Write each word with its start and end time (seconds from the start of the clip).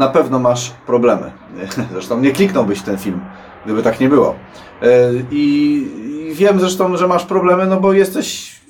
na 0.00 0.08
pewno 0.08 0.38
masz 0.38 0.70
problemy. 0.86 1.32
Zresztą 1.92 2.20
nie 2.20 2.32
kliknąłbyś 2.32 2.78
w 2.78 2.82
ten 2.82 2.98
film, 2.98 3.20
gdyby 3.64 3.82
tak 3.82 4.00
nie 4.00 4.08
było. 4.08 4.34
E, 4.82 5.10
I 5.30 5.86
wiem 6.32 6.60
zresztą, 6.60 6.96
że 6.96 7.08
masz 7.08 7.24
problemy, 7.24 7.66
no 7.66 7.80
bo 7.80 7.92
jesteś 7.92 8.60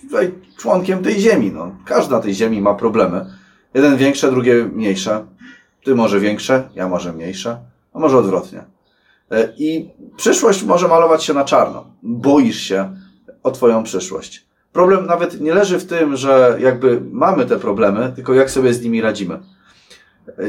członkiem 0.59 1.03
tej 1.03 1.21
ziemi. 1.21 1.53
No. 1.55 1.71
Każda 1.85 2.21
tej 2.21 2.35
ziemi 2.35 2.61
ma 2.61 2.75
problemy. 2.75 3.27
Jeden 3.75 3.97
większe, 3.97 4.31
drugie 4.31 4.65
mniejsze. 4.65 5.25
Ty 5.85 5.95
może 5.95 6.21
większe, 6.21 6.69
ja 6.75 6.89
może 6.89 7.13
mniejsze, 7.13 7.59
a 7.95 7.99
może 7.99 8.19
odwrotnie. 8.19 8.65
E, 9.31 9.49
I 9.59 9.91
przyszłość 10.17 10.63
może 10.63 10.89
malować 10.89 11.25
się 11.25 11.35
na 11.35 11.45
czarno. 11.45 11.85
Boisz 12.03 12.61
się 12.61 12.97
o 13.43 13.51
Twoją 13.51 13.83
przyszłość. 13.83 14.47
Problem 14.73 15.07
nawet 15.07 15.41
nie 15.41 15.55
leży 15.55 15.79
w 15.79 15.87
tym, 15.87 16.17
że 16.17 16.57
jakby 16.61 17.01
mamy 17.13 17.47
te 17.47 17.57
problemy, 17.57 18.13
tylko 18.17 18.35
jak 18.35 18.51
sobie 18.51 18.75
z 18.75 18.83
nimi 18.83 19.01
radzimy. 19.01 19.39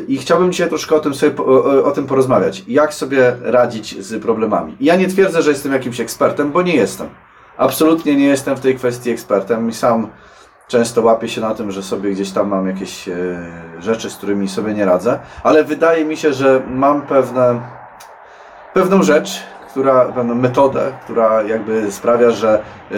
I 0.07 0.17
chciałbym 0.17 0.51
dzisiaj 0.51 0.69
troszkę 0.69 0.95
o 0.95 0.99
tym, 0.99 1.13
sobie, 1.13 1.43
o, 1.83 1.91
tym 1.91 2.07
porozmawiać. 2.07 2.63
Jak 2.67 2.93
sobie 2.93 3.35
radzić 3.41 4.01
z 4.01 4.21
problemami. 4.21 4.77
Ja 4.79 4.95
nie 4.95 5.07
twierdzę, 5.07 5.41
że 5.41 5.49
jestem 5.49 5.73
jakimś 5.73 5.99
ekspertem, 5.99 6.51
bo 6.51 6.61
nie 6.61 6.75
jestem. 6.75 7.07
Absolutnie 7.57 8.15
nie 8.15 8.25
jestem 8.25 8.55
w 8.55 8.59
tej 8.59 8.75
kwestii 8.75 9.09
ekspertem 9.11 9.69
i 9.69 9.73
sam 9.73 10.07
często 10.67 11.01
łapię 11.01 11.29
się 11.29 11.41
na 11.41 11.55
tym, 11.55 11.71
że 11.71 11.83
sobie 11.83 12.11
gdzieś 12.11 12.31
tam 12.31 12.47
mam 12.47 12.67
jakieś 12.67 13.09
e, 13.09 13.13
rzeczy, 13.79 14.09
z 14.09 14.15
którymi 14.15 14.47
sobie 14.47 14.73
nie 14.73 14.85
radzę, 14.85 15.19
ale 15.43 15.63
wydaje 15.63 16.05
mi 16.05 16.17
się, 16.17 16.33
że 16.33 16.61
mam 16.67 17.01
pewne, 17.01 17.61
pewną 18.73 19.03
rzecz, 19.03 19.43
która, 19.69 20.05
pewną 20.05 20.35
metodę, 20.35 20.91
która 21.03 21.43
jakby 21.43 21.91
sprawia, 21.91 22.31
że 22.31 22.61
e, 22.91 22.95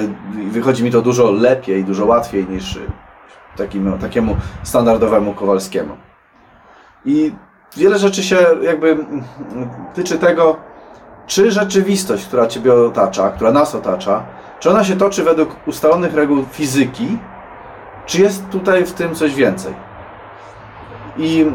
wychodzi 0.52 0.84
mi 0.84 0.92
to 0.92 1.02
dużo 1.02 1.32
lepiej, 1.32 1.84
dużo 1.84 2.06
łatwiej 2.06 2.48
niż 2.50 2.80
takim, 3.58 3.98
takiemu 3.98 4.38
standardowemu 4.64 5.34
Kowalskiemu. 5.34 6.13
I 7.06 7.32
wiele 7.78 8.00
rzeczy 8.00 8.24
się 8.24 8.38
jakby 8.62 8.98
tyczy 9.94 10.18
tego, 10.18 10.58
czy 11.28 11.52
rzeczywistość, 11.52 12.26
która 12.26 12.48
Ciebie 12.48 12.74
otacza, 12.74 13.30
która 13.30 13.52
nas 13.52 13.76
otacza, 13.76 14.24
czy 14.60 14.70
ona 14.70 14.84
się 14.84 14.96
toczy 14.96 15.24
według 15.24 15.68
ustalonych 15.68 16.14
reguł 16.14 16.46
fizyki, 16.52 17.18
czy 18.06 18.22
jest 18.22 18.50
tutaj 18.50 18.86
w 18.86 18.92
tym 18.92 19.16
coś 19.16 19.36
więcej. 19.36 19.74
I 21.18 21.46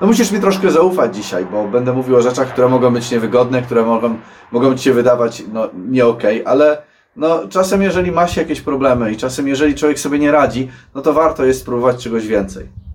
no 0.00 0.06
musisz 0.06 0.32
mi 0.32 0.40
troszkę 0.40 0.70
zaufać 0.70 1.16
dzisiaj, 1.16 1.46
bo 1.46 1.68
będę 1.68 1.92
mówił 1.92 2.16
o 2.16 2.22
rzeczach, 2.22 2.48
które 2.48 2.68
mogą 2.68 2.90
być 2.90 3.10
niewygodne, 3.10 3.62
które 3.62 3.82
mogą, 3.82 4.16
mogą 4.52 4.76
Ci 4.76 4.84
się 4.84 4.92
wydawać 4.92 5.42
no, 5.52 5.68
nie 5.88 6.06
okej, 6.06 6.42
okay, 6.42 6.52
ale 6.52 6.82
no, 7.16 7.48
czasem 7.48 7.82
jeżeli 7.82 8.12
ma 8.12 8.28
się 8.28 8.40
jakieś 8.40 8.60
problemy 8.60 9.12
i 9.12 9.16
czasem 9.16 9.48
jeżeli 9.48 9.74
człowiek 9.74 9.98
sobie 9.98 10.18
nie 10.18 10.32
radzi, 10.32 10.70
no 10.94 11.02
to 11.02 11.12
warto 11.12 11.44
jest 11.44 11.60
spróbować 11.60 12.04
czegoś 12.04 12.26
więcej. 12.26 12.85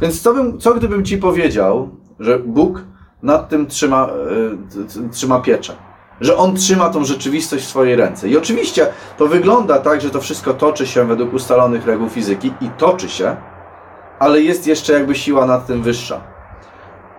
Więc 0.00 0.22
co, 0.22 0.34
bym, 0.34 0.58
co 0.58 0.74
gdybym 0.74 1.04
Ci 1.04 1.18
powiedział, 1.18 1.90
że 2.20 2.38
Bóg 2.38 2.82
nad 3.22 3.48
tym 3.48 3.66
trzyma, 3.66 4.08
y, 5.06 5.08
trzyma 5.12 5.40
pieczę? 5.40 5.72
Że 6.20 6.36
On 6.36 6.56
trzyma 6.56 6.90
tą 6.90 7.04
rzeczywistość 7.04 7.64
w 7.64 7.68
swojej 7.68 7.96
ręce. 7.96 8.28
I 8.28 8.36
oczywiście 8.36 8.86
to 9.18 9.26
wygląda 9.26 9.78
tak, 9.78 10.00
że 10.00 10.10
to 10.10 10.20
wszystko 10.20 10.54
toczy 10.54 10.86
się 10.86 11.06
według 11.06 11.34
ustalonych 11.34 11.86
reguł 11.86 12.08
fizyki 12.08 12.52
i 12.60 12.68
toczy 12.68 13.08
się, 13.08 13.36
ale 14.18 14.40
jest 14.40 14.66
jeszcze 14.66 14.92
jakby 14.92 15.14
siła 15.14 15.46
nad 15.46 15.66
tym 15.66 15.82
wyższa. 15.82 16.20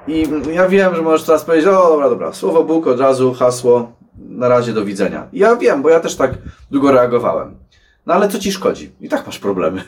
I 0.07 0.27
ja 0.51 0.67
wiem, 0.67 0.95
że 0.95 1.01
możesz 1.01 1.25
teraz 1.25 1.43
powiedzieć, 1.43 1.67
o 1.67 1.89
dobra, 1.89 2.09
dobra, 2.09 2.33
słowo 2.33 2.63
Bóg 2.63 2.87
od 2.87 2.99
razu, 2.99 3.33
hasło, 3.33 3.91
na 4.17 4.47
razie 4.47 4.73
do 4.73 4.85
widzenia. 4.85 5.27
Ja 5.33 5.55
wiem, 5.55 5.81
bo 5.81 5.89
ja 5.89 5.99
też 5.99 6.15
tak 6.15 6.31
długo 6.71 6.91
reagowałem. 6.91 7.57
No 8.05 8.13
ale 8.13 8.29
co 8.29 8.39
ci 8.39 8.51
szkodzi? 8.51 8.91
I 9.01 9.09
tak 9.09 9.25
masz 9.25 9.39
problemy. 9.39 9.83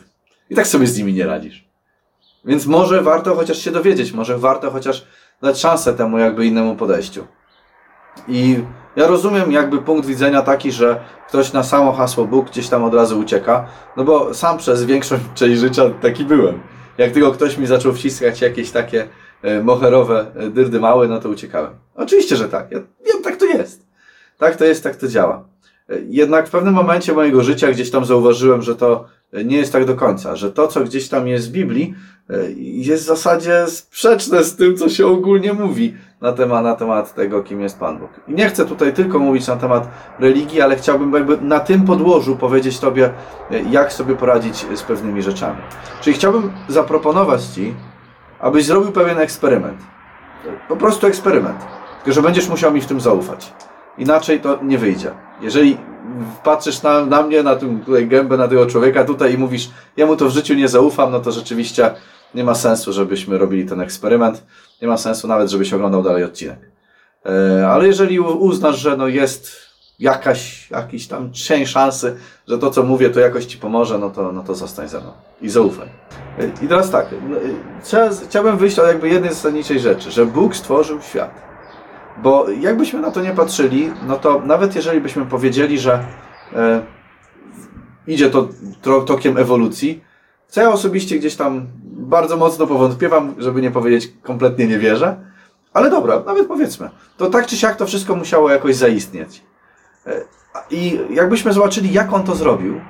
I 0.49 0.55
tak 0.55 0.67
sobie 0.67 0.87
z 0.87 0.97
nimi 0.97 1.13
nie 1.13 1.25
radzisz. 1.25 1.64
Więc 2.45 2.65
może 2.65 3.01
warto 3.01 3.35
chociaż 3.35 3.57
się 3.57 3.71
dowiedzieć, 3.71 4.13
może 4.13 4.37
warto 4.37 4.71
chociaż 4.71 5.07
dać 5.41 5.59
szansę 5.59 5.93
temu 5.93 6.17
jakby 6.17 6.45
innemu 6.45 6.75
podejściu. 6.75 7.27
I 8.27 8.59
ja 8.95 9.07
rozumiem 9.07 9.51
jakby 9.51 9.81
punkt 9.81 10.07
widzenia 10.07 10.41
taki, 10.41 10.71
że 10.71 10.99
ktoś 11.27 11.53
na 11.53 11.63
samo 11.63 11.93
hasło 11.93 12.25
Bóg 12.25 12.49
gdzieś 12.49 12.69
tam 12.69 12.83
od 12.83 12.93
razu 12.93 13.19
ucieka, 13.19 13.67
no 13.97 14.03
bo 14.03 14.33
sam 14.33 14.57
przez 14.57 14.85
większą 14.85 15.15
część 15.35 15.59
życia 15.59 15.83
taki 16.01 16.25
byłem. 16.25 16.59
Jak 16.97 17.11
tylko 17.11 17.31
ktoś 17.31 17.57
mi 17.57 17.67
zaczął 17.67 17.93
wciskać 17.93 18.41
jakieś 18.41 18.71
takie 18.71 19.07
e, 19.41 19.63
moherowe 19.63 20.25
e, 20.35 20.49
dyrdy 20.49 20.79
małe, 20.79 21.07
no 21.07 21.19
to 21.19 21.29
uciekałem. 21.29 21.73
Oczywiście, 21.95 22.35
że 22.35 22.49
tak. 22.49 22.71
Ja 22.71 22.79
wiem, 22.79 23.23
tak 23.23 23.35
to 23.35 23.45
jest. 23.45 23.85
Tak 24.37 24.55
to 24.55 24.65
jest, 24.65 24.83
tak 24.83 24.95
to 24.95 25.07
działa. 25.07 25.54
Jednak 26.09 26.47
w 26.47 26.51
pewnym 26.51 26.73
momencie 26.73 27.13
mojego 27.13 27.43
życia 27.43 27.71
gdzieś 27.71 27.91
tam 27.91 28.05
zauważyłem, 28.05 28.61
że 28.61 28.75
to 28.75 29.05
nie 29.45 29.57
jest 29.57 29.71
tak 29.71 29.85
do 29.85 29.95
końca, 29.95 30.35
że 30.35 30.51
to, 30.51 30.67
co 30.67 30.83
gdzieś 30.83 31.09
tam 31.09 31.27
jest 31.27 31.49
w 31.49 31.51
Biblii, 31.51 31.93
E, 32.29 32.51
jest 32.57 33.03
w 33.03 33.07
zasadzie 33.07 33.67
sprzeczne 33.67 34.43
z 34.43 34.55
tym, 34.55 34.77
co 34.77 34.89
się 34.89 35.07
ogólnie 35.07 35.53
mówi 35.53 35.95
na 36.21 36.31
temat, 36.31 36.63
na 36.63 36.75
temat 36.75 37.13
tego, 37.13 37.43
kim 37.43 37.61
jest 37.61 37.79
Pan 37.79 37.97
Bóg. 37.97 38.09
I 38.27 38.33
nie 38.33 38.49
chcę 38.49 38.65
tutaj 38.65 38.93
tylko 38.93 39.19
mówić 39.19 39.47
na 39.47 39.55
temat 39.55 39.87
religii, 40.19 40.61
ale 40.61 40.75
chciałbym 40.75 41.13
jakby 41.13 41.37
na 41.41 41.59
tym 41.59 41.85
podłożu 41.85 42.35
powiedzieć 42.35 42.79
Tobie, 42.79 43.13
e, 43.51 43.61
jak 43.61 43.93
sobie 43.93 44.15
poradzić 44.15 44.65
z 44.75 44.83
pewnymi 44.83 45.21
rzeczami. 45.21 45.61
Czyli 46.01 46.15
chciałbym 46.15 46.51
zaproponować 46.67 47.45
Ci, 47.45 47.73
abyś 48.39 48.65
zrobił 48.65 48.91
pewien 48.91 49.17
eksperyment. 49.17 49.81
Po 50.67 50.75
prostu 50.75 51.07
eksperyment. 51.07 51.65
Tylko, 52.03 52.15
że 52.15 52.21
będziesz 52.21 52.49
musiał 52.49 52.73
mi 52.73 52.81
w 52.81 52.85
tym 52.85 53.01
zaufać. 53.01 53.53
Inaczej 53.97 54.39
to 54.39 54.59
nie 54.63 54.77
wyjdzie. 54.77 55.11
Jeżeli 55.41 55.77
patrzysz 56.43 56.81
na, 56.81 57.05
na 57.05 57.23
mnie, 57.23 57.43
na 57.43 57.55
tę 57.55 57.79
tutaj 57.85 58.07
gębę, 58.07 58.37
na 58.37 58.47
tego 58.47 58.65
człowieka 58.65 59.03
tutaj 59.03 59.33
i 59.33 59.37
mówisz, 59.37 59.69
ja 59.97 60.05
mu 60.05 60.15
to 60.15 60.25
w 60.25 60.31
życiu 60.31 60.53
nie 60.53 60.67
zaufam, 60.67 61.11
no 61.11 61.19
to 61.19 61.31
rzeczywiście 61.31 61.91
nie 62.35 62.43
ma 62.43 62.55
sensu, 62.55 62.93
żebyśmy 62.93 63.37
robili 63.37 63.65
ten 63.65 63.81
eksperyment. 63.81 64.43
Nie 64.81 64.87
ma 64.87 64.97
sensu 64.97 65.27
nawet, 65.27 65.49
żebyś 65.49 65.73
oglądał 65.73 66.03
dalej 66.03 66.23
odcinek. 66.23 66.59
E, 67.25 67.67
ale 67.67 67.87
jeżeli 67.87 68.19
uznasz, 68.19 68.79
że 68.79 68.97
no 68.97 69.07
jest 69.07 69.51
jakaś, 69.99 70.71
jakiś 70.71 71.07
tam 71.07 71.33
cień 71.33 71.65
szansy, 71.65 72.15
że 72.47 72.57
to, 72.57 72.69
co 72.71 72.83
mówię, 72.83 73.09
to 73.09 73.19
jakoś 73.19 73.45
Ci 73.45 73.57
pomoże, 73.57 73.97
no 73.97 74.09
to, 74.09 74.31
no 74.31 74.43
to 74.43 74.55
zostań 74.55 74.87
ze 74.87 75.01
mną 75.01 75.11
i 75.41 75.49
zaufaj. 75.49 75.87
E, 76.39 76.65
I 76.65 76.67
teraz 76.67 76.91
tak, 76.91 77.07
no, 77.29 77.37
e, 78.01 78.09
chciałbym 78.29 78.57
wyjść 78.57 78.79
od 78.79 78.87
jakby 78.87 79.09
jednej 79.09 79.29
zasadniczej 79.29 79.79
rzeczy, 79.79 80.11
że 80.11 80.25
Bóg 80.25 80.55
stworzył 80.55 81.01
świat. 81.01 81.54
Bo 82.23 82.49
jakbyśmy 82.49 83.01
na 83.01 83.11
to 83.11 83.21
nie 83.21 83.31
patrzyli, 83.31 83.91
no 84.07 84.17
to 84.17 84.41
nawet 84.45 84.75
jeżeli 84.75 85.01
byśmy 85.01 85.25
powiedzieli, 85.25 85.79
że 85.79 86.03
e, 86.55 86.81
idzie 88.07 88.29
to 88.81 89.01
tokiem 89.01 89.37
ewolucji, 89.37 90.03
co 90.47 90.61
ja 90.61 90.69
osobiście 90.69 91.19
gdzieś 91.19 91.35
tam 91.35 91.67
bardzo 91.83 92.37
mocno 92.37 92.67
powątpiewam, 92.67 93.35
żeby 93.37 93.61
nie 93.61 93.71
powiedzieć 93.71 94.13
kompletnie 94.23 94.67
nie 94.67 94.79
wierzę. 94.79 95.17
Ale 95.73 95.89
dobra, 95.89 96.23
nawet 96.25 96.47
powiedzmy. 96.47 96.89
To 97.17 97.29
tak 97.29 97.47
czy 97.47 97.57
siak 97.57 97.75
to 97.75 97.85
wszystko 97.85 98.15
musiało 98.15 98.49
jakoś 98.49 98.75
zaistnieć. 98.75 99.43
E, 100.07 100.21
I 100.71 100.99
jakbyśmy 101.09 101.53
zobaczyli, 101.53 101.93
jak 101.93 102.13
on 102.13 102.23
to 102.23 102.35
zrobił, 102.35 102.81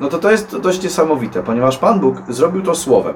no 0.00 0.08
to 0.08 0.18
to 0.18 0.30
jest 0.30 0.56
dość 0.58 0.82
niesamowite, 0.82 1.42
ponieważ 1.42 1.78
Pan 1.78 2.00
Bóg 2.00 2.16
zrobił 2.28 2.62
to 2.62 2.74
słowem. 2.74 3.14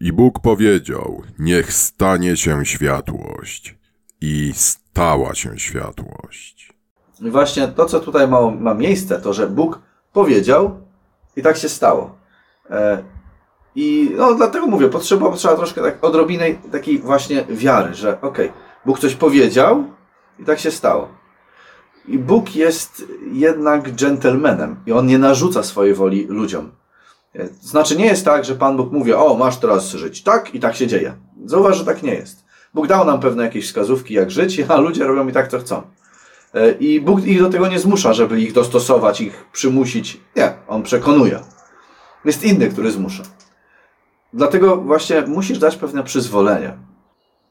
I 0.00 0.12
Bóg 0.12 0.40
powiedział: 0.40 1.22
Niech 1.38 1.72
stanie 1.72 2.36
się 2.36 2.64
światłość. 2.64 3.83
I 4.26 4.52
stała 4.54 5.34
się 5.34 5.58
światłość. 5.58 6.72
Właśnie 7.20 7.68
to, 7.68 7.86
co 7.86 8.00
tutaj 8.00 8.28
ma, 8.28 8.50
ma 8.50 8.74
miejsce, 8.74 9.20
to 9.20 9.32
że 9.32 9.46
Bóg 9.46 9.78
powiedział 10.12 10.80
i 11.36 11.42
tak 11.42 11.56
się 11.56 11.68
stało. 11.68 12.18
E, 12.70 13.04
I 13.74 14.10
no, 14.16 14.34
dlatego 14.34 14.66
mówię, 14.66 14.88
potrzeba, 14.88 15.30
potrzeba 15.30 15.56
troszkę 15.56 15.82
tak 15.82 16.04
odrobiny 16.04 16.58
takiej 16.72 16.98
właśnie 16.98 17.44
wiary, 17.48 17.94
że 17.94 18.20
okej, 18.20 18.48
okay, 18.48 18.60
Bóg 18.86 18.98
coś 18.98 19.14
powiedział 19.14 19.84
i 20.38 20.44
tak 20.44 20.58
się 20.58 20.70
stało. 20.70 21.08
I 22.08 22.18
Bóg 22.18 22.54
jest 22.54 23.04
jednak 23.32 23.90
dżentelmenem 23.90 24.76
i 24.86 24.92
On 24.92 25.06
nie 25.06 25.18
narzuca 25.18 25.62
swojej 25.62 25.94
woli 25.94 26.26
ludziom. 26.26 26.72
E, 27.34 27.46
znaczy 27.46 27.96
nie 27.96 28.06
jest 28.06 28.24
tak, 28.24 28.44
że 28.44 28.54
Pan 28.54 28.76
Bóg 28.76 28.92
mówi, 28.92 29.14
o 29.14 29.34
masz 29.34 29.56
teraz 29.56 29.90
żyć 29.90 30.22
tak 30.22 30.54
i 30.54 30.60
tak 30.60 30.76
się 30.76 30.86
dzieje. 30.86 31.14
Zauważ, 31.44 31.76
że 31.76 31.84
tak 31.84 32.02
nie 32.02 32.14
jest. 32.14 32.43
Bóg 32.74 32.86
dał 32.86 33.04
nam 33.04 33.20
pewne 33.20 33.42
jakieś 33.44 33.66
wskazówki, 33.66 34.14
jak 34.14 34.30
żyć, 34.30 34.60
a 34.68 34.76
ludzie 34.76 35.04
robią 35.04 35.28
i 35.28 35.32
tak, 35.32 35.48
co 35.48 35.58
chcą. 35.58 35.82
E, 36.54 36.72
I 36.72 37.00
Bóg 37.00 37.26
ich 37.26 37.42
do 37.42 37.50
tego 37.50 37.68
nie 37.68 37.78
zmusza, 37.78 38.12
żeby 38.12 38.40
ich 38.40 38.52
dostosować, 38.52 39.20
ich 39.20 39.44
przymusić. 39.52 40.20
Nie, 40.36 40.52
On 40.68 40.82
przekonuje. 40.82 41.40
Jest 42.24 42.44
inny, 42.44 42.68
który 42.68 42.92
zmusza. 42.92 43.22
Dlatego 44.32 44.76
właśnie 44.76 45.22
musisz 45.26 45.58
dać 45.58 45.76
pewne 45.76 46.02
przyzwolenie. 46.02 46.78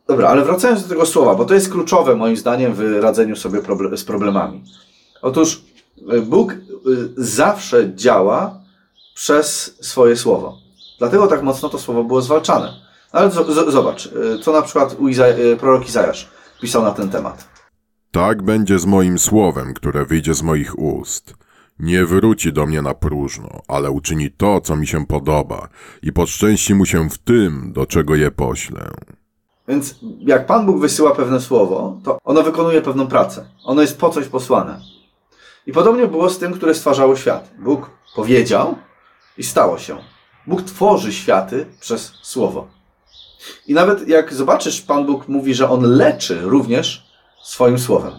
Dobra, 0.08 0.28
ale 0.30 0.46
wracając 0.46 0.84
do 0.84 0.90
tego 0.90 1.06
słowa, 1.06 1.36
bo 1.36 1.46
to 1.46 1.54
jest 1.54 1.72
kluczowe 1.72 2.16
moim 2.16 2.38
zdaniem 2.38 2.74
w 2.74 3.00
radzeniu 3.02 3.36
sobie 3.36 3.62
problem, 3.62 3.98
z 3.98 4.04
problemami. 4.04 4.64
Otóż 5.22 5.62
e, 6.10 6.22
Bóg 6.22 6.52
e, 6.52 6.56
zawsze 7.18 7.96
działa 7.96 8.60
przez 9.16 9.78
swoje 9.82 10.16
słowo. 10.16 10.58
Dlatego 11.00 11.28
tak 11.28 11.44
mocno 11.44 11.70
to 11.70 11.80
słowo 11.80 12.04
było 12.04 12.22
zwalczane. 12.22 12.83
Ale 13.14 13.32
zobacz, 13.68 14.06
y, 14.06 14.40
co 14.40 14.52
na 14.52 14.62
przykład 14.62 14.96
Iza 15.10 15.28
y, 15.28 15.58
prorok 15.58 15.88
Izajasz 15.88 16.30
pisał 16.62 16.84
na 16.84 16.92
ten 16.92 17.10
temat. 17.10 17.48
Tak 18.12 18.44
będzie 18.44 18.80
z 18.80 18.86
moim 18.86 19.20
słowem, 19.20 19.74
które 19.74 20.06
wyjdzie 20.06 20.34
z 20.34 20.42
moich 20.42 20.80
ust. 20.80 21.34
Nie 21.80 22.06
wróci 22.06 22.54
do 22.54 22.66
mnie 22.66 22.82
na 22.82 22.94
próżno, 22.94 23.50
ale 23.68 23.92
uczyni 23.92 24.32
to, 24.32 24.62
co 24.62 24.76
mi 24.76 24.88
się 24.88 25.06
podoba 25.06 25.68
i 26.02 26.14
podszczęści 26.14 26.76
mu 26.76 26.86
się 26.86 27.10
w 27.10 27.18
tym, 27.18 27.74
do 27.74 27.86
czego 27.86 28.16
je 28.16 28.32
poślę. 28.32 28.92
Więc 29.68 29.96
jak 30.20 30.46
Pan 30.46 30.66
Bóg 30.66 30.80
wysyła 30.80 31.16
pewne 31.16 31.42
słowo, 31.42 31.98
to 32.04 32.18
ono 32.24 32.44
wykonuje 32.44 32.82
pewną 32.82 33.08
pracę. 33.08 33.46
Ono 33.64 33.82
jest 33.82 34.00
po 34.00 34.10
coś 34.10 34.28
posłane. 34.28 34.80
I 35.68 35.72
podobnie 35.72 36.08
było 36.08 36.30
z 36.30 36.40
tym, 36.40 36.54
które 36.54 36.76
stwarzało 36.76 37.16
świat. 37.16 37.52
Bóg 37.60 37.90
powiedział 38.16 38.76
i 39.38 39.44
stało 39.44 39.78
się. 39.78 39.98
Bóg 40.48 40.62
tworzy 40.62 41.14
światy 41.14 41.66
przez 41.80 42.12
słowo. 42.22 42.68
I 43.68 43.74
nawet 43.74 44.08
jak 44.08 44.34
zobaczysz, 44.34 44.82
Pan 44.82 45.06
Bóg 45.06 45.28
mówi, 45.28 45.54
że 45.54 45.70
On 45.70 45.82
leczy 45.82 46.42
również 46.42 47.08
swoim 47.44 47.80
słowem. 47.80 48.14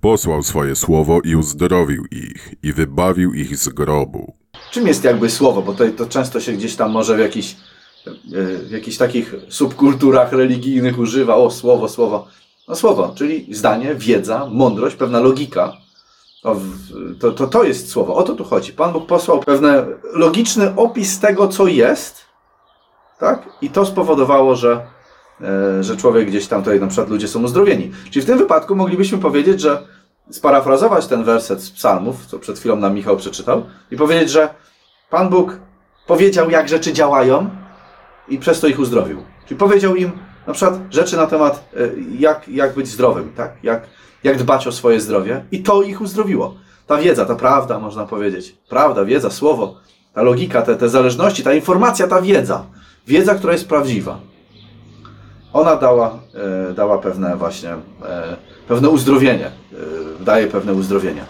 Posłał 0.00 0.42
swoje 0.42 0.76
słowo 0.76 1.20
i 1.24 1.36
uzdrowił 1.36 2.04
ich, 2.10 2.54
i 2.62 2.72
wybawił 2.72 3.34
ich 3.34 3.56
z 3.56 3.68
grobu. 3.68 4.34
Czym 4.70 4.86
jest 4.86 5.04
jakby 5.04 5.30
słowo? 5.30 5.62
Bo 5.62 5.72
to, 5.72 5.84
to 5.96 6.06
często 6.06 6.40
się 6.40 6.52
gdzieś 6.52 6.76
tam 6.76 6.90
może 6.90 7.16
w 7.16 7.18
jakichś, 7.18 7.56
e, 8.06 8.12
w 8.58 8.70
jakichś 8.70 8.96
takich 8.96 9.34
subkulturach 9.48 10.32
religijnych 10.32 10.98
używa. 10.98 11.36
O, 11.36 11.50
słowo, 11.50 11.88
słowo. 11.88 12.26
No 12.68 12.76
słowo, 12.76 13.12
czyli 13.16 13.54
zdanie, 13.54 13.94
wiedza, 13.94 14.46
mądrość, 14.50 14.96
pewna 14.96 15.20
logika. 15.20 15.72
To, 16.42 16.56
to, 17.20 17.32
to, 17.32 17.46
to 17.46 17.64
jest 17.64 17.90
słowo. 17.90 18.14
O 18.14 18.22
to 18.22 18.34
tu 18.34 18.44
chodzi. 18.44 18.72
Pan 18.72 18.92
Bóg 18.92 19.06
posłał 19.06 19.40
pewien 19.40 19.64
logiczny 20.12 20.76
opis 20.76 21.20
tego, 21.20 21.48
co 21.48 21.66
jest, 21.66 22.24
tak? 23.22 23.48
I 23.60 23.70
to 23.70 23.86
spowodowało, 23.86 24.56
że, 24.56 24.86
e, 25.40 25.82
że 25.82 25.96
człowiek 25.96 26.26
gdzieś 26.28 26.46
tam, 26.46 26.62
tutaj 26.62 26.80
na 26.80 26.86
przykład 26.86 27.08
ludzie 27.08 27.28
są 27.28 27.42
uzdrowieni. 27.42 27.90
Czyli 28.10 28.22
w 28.22 28.26
tym 28.26 28.38
wypadku 28.38 28.76
moglibyśmy 28.76 29.18
powiedzieć, 29.18 29.60
że 29.60 29.82
sparafrazować 30.30 31.06
ten 31.06 31.24
werset 31.24 31.62
z 31.62 31.70
psalmów, 31.70 32.26
co 32.26 32.38
przed 32.38 32.58
chwilą 32.58 32.76
nam 32.76 32.94
Michał 32.94 33.16
przeczytał, 33.16 33.62
i 33.90 33.96
powiedzieć, 33.96 34.30
że 34.30 34.48
Pan 35.10 35.28
Bóg 35.28 35.58
powiedział, 36.06 36.50
jak 36.50 36.68
rzeczy 36.68 36.92
działają 36.92 37.50
i 38.28 38.38
przez 38.38 38.60
to 38.60 38.66
ich 38.66 38.78
uzdrowił. 38.78 39.22
Czyli 39.46 39.58
powiedział 39.58 39.96
im 39.96 40.10
na 40.46 40.52
przykład 40.52 40.80
rzeczy 40.90 41.16
na 41.16 41.26
temat, 41.26 41.70
e, 41.76 41.78
jak, 42.18 42.48
jak 42.48 42.74
być 42.74 42.88
zdrowym, 42.88 43.32
tak? 43.36 43.52
jak, 43.62 43.82
jak 44.24 44.38
dbać 44.38 44.66
o 44.66 44.72
swoje 44.72 45.00
zdrowie 45.00 45.44
i 45.52 45.62
to 45.62 45.82
ich 45.82 46.00
uzdrowiło. 46.00 46.54
Ta 46.86 46.96
wiedza, 46.96 47.24
ta 47.24 47.34
prawda, 47.34 47.78
można 47.78 48.06
powiedzieć. 48.06 48.56
Prawda, 48.68 49.04
wiedza, 49.04 49.30
słowo, 49.30 49.74
ta 50.14 50.22
logika, 50.22 50.62
te, 50.62 50.76
te 50.76 50.88
zależności, 50.88 51.42
ta 51.42 51.54
informacja, 51.54 52.08
ta 52.08 52.22
wiedza. 52.22 52.66
Wiedza, 53.06 53.34
która 53.34 53.52
jest 53.52 53.68
prawdziwa. 53.68 54.18
Ona 55.52 55.76
dała, 55.76 56.18
e, 56.70 56.74
dała 56.74 56.98
pewne 56.98 57.36
właśnie, 57.36 57.70
e, 57.70 58.36
pewne 58.68 58.88
uzdrowienie. 58.88 59.46
E, 59.46 60.24
daje 60.24 60.46
pewne 60.46 60.72
uzdrowienie. 60.72 61.24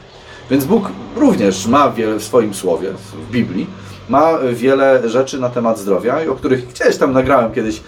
Więc 0.51 0.65
Bóg 0.65 0.89
również 1.17 1.67
ma 1.67 1.91
wiele 1.91 2.17
w 2.17 2.25
swoim 2.25 2.55
słowie, 2.55 2.89
w 2.93 3.31
Biblii, 3.31 3.67
ma 4.09 4.39
wiele 4.53 5.09
rzeczy 5.09 5.41
na 5.41 5.49
temat 5.49 5.79
zdrowia, 5.79 6.17
o 6.31 6.35
których 6.35 6.69
gdzieś 6.69 6.97
tam 6.97 7.13
nagrałem 7.13 7.53
kiedyś 7.53 7.83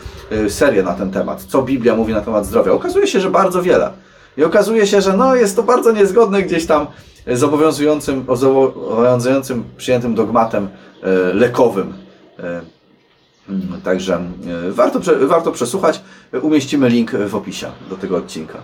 serię 0.49 0.83
na 0.83 0.95
ten 0.95 1.11
temat. 1.11 1.43
Co 1.43 1.63
Biblia 1.63 1.97
mówi 1.97 2.13
na 2.13 2.21
temat 2.21 2.47
zdrowia? 2.47 2.73
Okazuje 2.73 3.07
się, 3.07 3.21
że 3.21 3.31
bardzo 3.31 3.63
wiele. 3.63 3.91
I 4.37 4.45
okazuje 4.45 4.87
się, 4.87 5.01
że 5.01 5.17
no, 5.17 5.35
jest 5.35 5.57
to 5.57 5.63
bardzo 5.63 5.93
niezgodne 5.93 6.43
gdzieś 6.43 6.67
tam 6.67 6.87
z 7.27 7.43
obowiązującym, 7.43 8.25
obowiązującym 8.29 9.65
przyjętym 9.77 10.15
dogmatem 10.15 10.69
lekowym. 11.35 11.93
E, 13.49 13.53
mm, 13.53 13.81
Także 13.81 14.21
e, 14.69 14.73
warto, 14.73 15.01
warto 15.27 15.53
przesłuchać. 15.53 16.01
Umieścimy 16.43 16.89
link 16.89 17.11
w 17.11 17.35
opisie 17.35 17.71
do 17.91 17.97
tego 17.97 18.17
odcinka. 18.17 18.59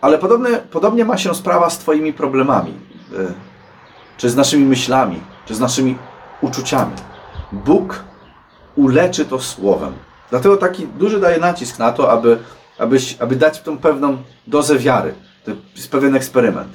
Ale 0.00 0.18
podobnie, 0.18 0.50
podobnie 0.70 1.04
ma 1.04 1.18
się 1.18 1.34
sprawa 1.34 1.70
z 1.70 1.78
Twoimi 1.78 2.12
problemami, 2.12 2.70
y, 2.70 3.34
czy 4.16 4.30
z 4.30 4.36
naszymi 4.36 4.64
myślami, 4.64 5.20
czy 5.46 5.54
z 5.54 5.60
naszymi 5.60 5.98
uczuciami. 6.40 6.92
Bóg 7.52 8.04
uleczy 8.76 9.24
to 9.24 9.38
słowem. 9.40 9.92
Dlatego 10.30 10.56
taki 10.56 10.86
duży 10.86 11.20
daje 11.20 11.38
nacisk 11.38 11.78
na 11.78 11.92
to, 11.92 12.10
aby, 12.10 12.38
abyś, 12.78 13.16
aby 13.20 13.36
dać 13.36 13.60
tą 13.60 13.78
pewną 13.78 14.16
dozę 14.46 14.78
wiary. 14.78 15.14
To 15.44 15.50
jest 15.76 15.90
pewien 15.90 16.16
eksperyment. 16.16 16.72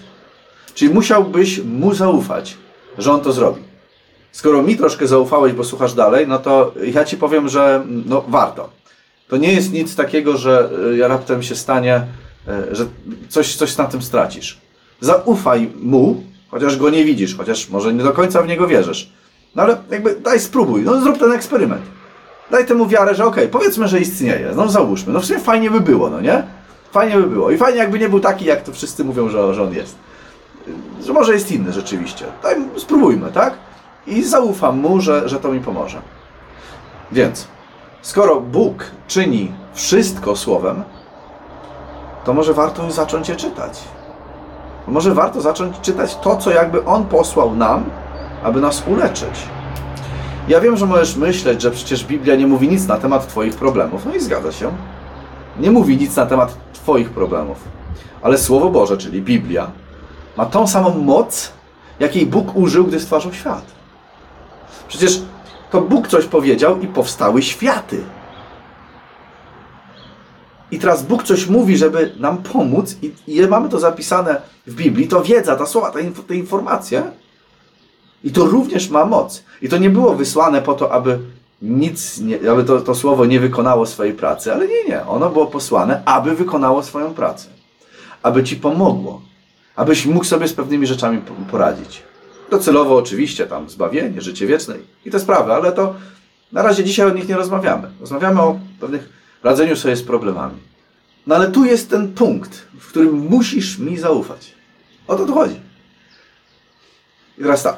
Czyli 0.73 0.93
musiałbyś 0.93 1.63
mu 1.63 1.93
zaufać, 1.93 2.57
że 2.97 3.11
on 3.11 3.21
to 3.21 3.33
zrobi. 3.33 3.61
Skoro 4.35 4.63
mi 4.63 4.77
troszkę 4.77 5.07
zaufałeś, 5.07 5.53
bo 5.53 5.63
słuchasz 5.63 5.93
dalej, 5.93 6.27
no 6.27 6.39
to 6.39 6.73
ja 6.93 7.05
ci 7.05 7.17
powiem, 7.17 7.49
że 7.49 7.83
no, 8.05 8.23
warto. 8.27 8.69
To 9.27 9.37
nie 9.37 9.53
jest 9.53 9.73
nic 9.73 9.95
takiego, 9.95 10.37
że 10.37 10.69
y, 10.93 10.97
ja 10.97 11.07
raptem 11.07 11.43
się 11.43 11.55
stanie, 11.55 12.01
y, 12.71 12.75
że 12.75 12.85
coś, 13.29 13.55
coś 13.55 13.77
na 13.77 13.85
tym 13.85 14.01
stracisz. 14.01 14.57
Zaufaj 14.99 15.71
mu, 15.81 16.23
chociaż 16.51 16.77
go 16.77 16.89
nie 16.89 17.03
widzisz, 17.05 17.37
chociaż 17.37 17.69
może 17.69 17.93
nie 17.93 18.03
do 18.03 18.11
końca 18.11 18.41
w 18.41 18.47
niego 18.47 18.67
wierzysz. 18.67 19.09
No 19.55 19.63
ale 19.63 19.77
jakby 19.91 20.15
daj 20.15 20.39
spróbuj, 20.39 20.83
no 20.83 21.01
zrób 21.01 21.17
ten 21.17 21.31
eksperyment. 21.31 21.85
Daj 22.51 22.65
temu 22.65 22.87
wiarę, 22.87 23.15
że 23.15 23.25
okej, 23.25 23.47
powiedzmy, 23.47 23.87
że 23.87 23.99
istnieje, 23.99 24.51
no 24.55 24.69
załóżmy, 24.69 25.13
no 25.13 25.19
w 25.19 25.25
sumie 25.25 25.39
fajnie 25.39 25.71
by 25.71 25.81
było, 25.81 26.09
no 26.09 26.21
nie? 26.21 26.43
Fajnie 26.91 27.17
by 27.17 27.27
było. 27.27 27.51
I 27.51 27.57
fajnie 27.57 27.79
jakby 27.79 27.99
nie 27.99 28.09
był 28.09 28.19
taki, 28.19 28.45
jak 28.45 28.63
to 28.63 28.71
wszyscy 28.71 29.03
mówią, 29.03 29.29
że, 29.29 29.53
że 29.53 29.63
on 29.63 29.73
jest. 29.73 29.95
Że 31.05 31.13
może 31.13 31.33
jest 31.33 31.51
inny 31.51 31.73
rzeczywiście. 31.73 32.25
Daj, 32.43 32.55
spróbujmy, 32.77 33.31
tak? 33.31 33.53
I 34.07 34.23
zaufam 34.23 34.79
mu, 34.79 35.01
że, 35.01 35.29
że 35.29 35.39
to 35.39 35.51
mi 35.51 35.59
pomoże. 35.59 36.01
Więc, 37.11 37.47
skoro 38.01 38.41
Bóg 38.41 38.91
czyni 39.07 39.51
wszystko 39.73 40.35
słowem, 40.35 40.83
to 42.23 42.33
może 42.33 42.53
warto 42.53 42.91
zacząć 42.91 43.29
je 43.29 43.35
czytać. 43.35 43.79
Może 44.87 45.13
warto 45.13 45.41
zacząć 45.41 45.79
czytać 45.81 46.15
to, 46.15 46.37
co 46.37 46.51
jakby 46.51 46.85
On 46.85 47.05
posłał 47.05 47.55
nam, 47.55 47.83
aby 48.43 48.61
nas 48.61 48.83
uleczyć. 48.87 49.47
Ja 50.47 50.61
wiem, 50.61 50.77
że 50.77 50.85
możesz 50.85 51.15
myśleć, 51.15 51.61
że 51.61 51.71
przecież 51.71 52.05
Biblia 52.05 52.35
nie 52.35 52.47
mówi 52.47 52.69
nic 52.69 52.87
na 52.87 52.97
temat 52.97 53.27
Twoich 53.27 53.55
problemów. 53.55 54.05
No 54.05 54.15
i 54.15 54.19
zgadza 54.19 54.51
się. 54.51 54.71
Nie 55.59 55.71
mówi 55.71 55.97
nic 55.97 56.15
na 56.15 56.25
temat 56.25 56.57
Twoich 56.73 57.09
problemów. 57.09 57.57
Ale 58.21 58.37
Słowo 58.37 58.69
Boże, 58.69 58.97
czyli 58.97 59.21
Biblia, 59.21 59.67
ma 60.37 60.45
tą 60.45 60.67
samą 60.67 60.89
moc, 60.89 61.51
jakiej 61.99 62.25
Bóg 62.25 62.55
użył, 62.55 62.83
gdy 62.83 62.99
stwarzał 62.99 63.33
świat. 63.33 63.63
Przecież 64.87 65.21
to 65.71 65.81
Bóg 65.81 66.07
coś 66.07 66.25
powiedział 66.25 66.79
i 66.79 66.87
powstały 66.87 67.41
światy. 67.41 68.03
I 70.71 70.79
teraz 70.79 71.03
Bóg 71.03 71.23
coś 71.23 71.47
mówi, 71.47 71.77
żeby 71.77 72.11
nam 72.19 72.37
pomóc, 72.37 72.95
i, 73.01 73.11
i 73.27 73.47
mamy 73.47 73.69
to 73.69 73.79
zapisane 73.79 74.41
w 74.67 74.75
Biblii, 74.75 75.07
to 75.07 75.23
wiedza, 75.23 75.55
ta 75.55 75.65
słowa, 75.65 75.91
te, 75.91 76.03
te 76.27 76.35
informacje. 76.35 77.03
I 78.23 78.31
to 78.31 78.45
również 78.45 78.89
ma 78.89 79.05
moc. 79.05 79.43
I 79.61 79.69
to 79.69 79.77
nie 79.77 79.89
było 79.89 80.15
wysłane 80.15 80.61
po 80.61 80.73
to, 80.73 80.91
aby 80.91 81.19
nic, 81.61 82.19
nie, 82.19 82.51
aby 82.51 82.63
to, 82.63 82.81
to 82.81 82.95
słowo 82.95 83.25
nie 83.25 83.39
wykonało 83.39 83.85
swojej 83.85 84.13
pracy, 84.13 84.53
ale 84.53 84.67
nie, 84.67 84.83
nie. 84.87 85.05
Ono 85.05 85.29
było 85.29 85.47
posłane, 85.47 86.01
aby 86.05 86.35
wykonało 86.35 86.83
swoją 86.83 87.13
pracę. 87.13 87.47
Aby 88.23 88.43
ci 88.43 88.55
pomogło. 88.55 89.21
Abyś 89.75 90.05
mógł 90.05 90.25
sobie 90.25 90.47
z 90.47 90.53
pewnymi 90.53 90.87
rzeczami 90.87 91.17
po- 91.17 91.51
poradzić. 91.51 92.03
Docelowo 92.49 92.95
oczywiście 92.95 93.47
tam 93.47 93.69
zbawienie, 93.69 94.21
życie 94.21 94.47
wieczne 94.47 94.75
i 95.05 95.11
te 95.11 95.19
sprawy, 95.19 95.53
ale 95.53 95.71
to 95.71 95.95
na 96.51 96.61
razie 96.61 96.83
dzisiaj 96.83 97.07
o 97.07 97.13
nich 97.13 97.27
nie 97.27 97.35
rozmawiamy. 97.35 97.91
Rozmawiamy 97.99 98.41
o 98.41 98.59
pewnych 98.79 99.09
radzeniu 99.43 99.75
sobie 99.75 99.95
z 99.95 100.03
problemami. 100.03 100.57
No 101.27 101.35
ale 101.35 101.51
tu 101.51 101.65
jest 101.65 101.89
ten 101.89 102.13
punkt, 102.13 102.67
w 102.79 102.87
którym 102.87 103.13
musisz 103.13 103.77
mi 103.77 103.97
zaufać. 103.97 104.53
O 105.07 105.15
to 105.15 105.25
tu 105.25 105.33
chodzi. 105.33 105.59
I 107.37 107.41
teraz 107.41 107.63
tak. 107.63 107.77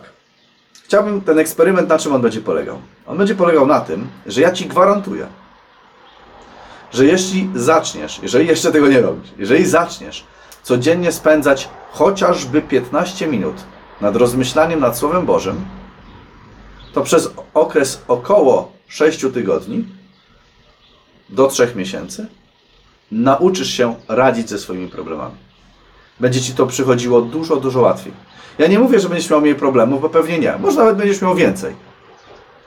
Chciałbym 0.83 1.21
ten 1.21 1.39
eksperyment, 1.39 1.89
na 1.89 2.00
czym 2.00 2.13
on 2.13 2.21
będzie 2.21 2.41
polegał? 2.41 2.79
On 3.07 3.17
będzie 3.17 3.36
polegał 3.36 3.67
na 3.67 3.81
tym, 3.81 4.07
że 4.25 4.41
ja 4.41 4.51
ci 4.51 4.65
gwarantuję, 4.65 5.27
że 6.91 7.05
jeśli 7.05 7.50
zaczniesz, 7.55 8.19
jeżeli 8.24 8.47
jeszcze 8.47 8.71
tego 8.71 8.88
nie 8.88 9.01
robisz, 9.01 9.31
jeżeli 9.38 9.65
zaczniesz 9.65 10.24
codziennie 10.63 11.12
spędzać 11.12 11.69
chociażby 11.91 12.62
15 12.62 13.27
minut 13.27 13.55
nad 14.01 14.16
rozmyślaniem 14.16 14.80
nad 14.80 14.98
Słowem 14.98 15.25
Bożym, 15.25 15.66
to 16.94 17.01
przez 17.01 17.34
okres 17.54 18.01
około 18.08 18.72
6 18.88 19.25
tygodni 19.34 19.86
do 21.30 21.48
3 21.48 21.74
miesięcy 21.75 22.27
nauczysz 23.12 23.70
się 23.70 23.96
radzić 24.08 24.50
ze 24.50 24.60
swoimi 24.60 24.88
problemami. 24.88 25.36
Będzie 26.20 26.42
ci 26.42 26.54
to 26.54 26.68
przychodziło 26.68 27.22
dużo, 27.22 27.56
dużo 27.56 27.82
łatwiej. 27.82 28.13
Ja 28.58 28.68
nie 28.68 28.80
mówię, 28.80 29.00
że 29.00 29.10
będziesz 29.10 29.30
miał 29.30 29.42
mniej 29.42 29.56
problemów, 29.56 30.01
bo 30.01 30.10
pewnie 30.10 30.39
nie. 30.39 30.58
Może 30.58 30.77
nawet 30.77 30.98
będziesz 30.98 31.22
miał 31.22 31.36
więcej. 31.36 31.75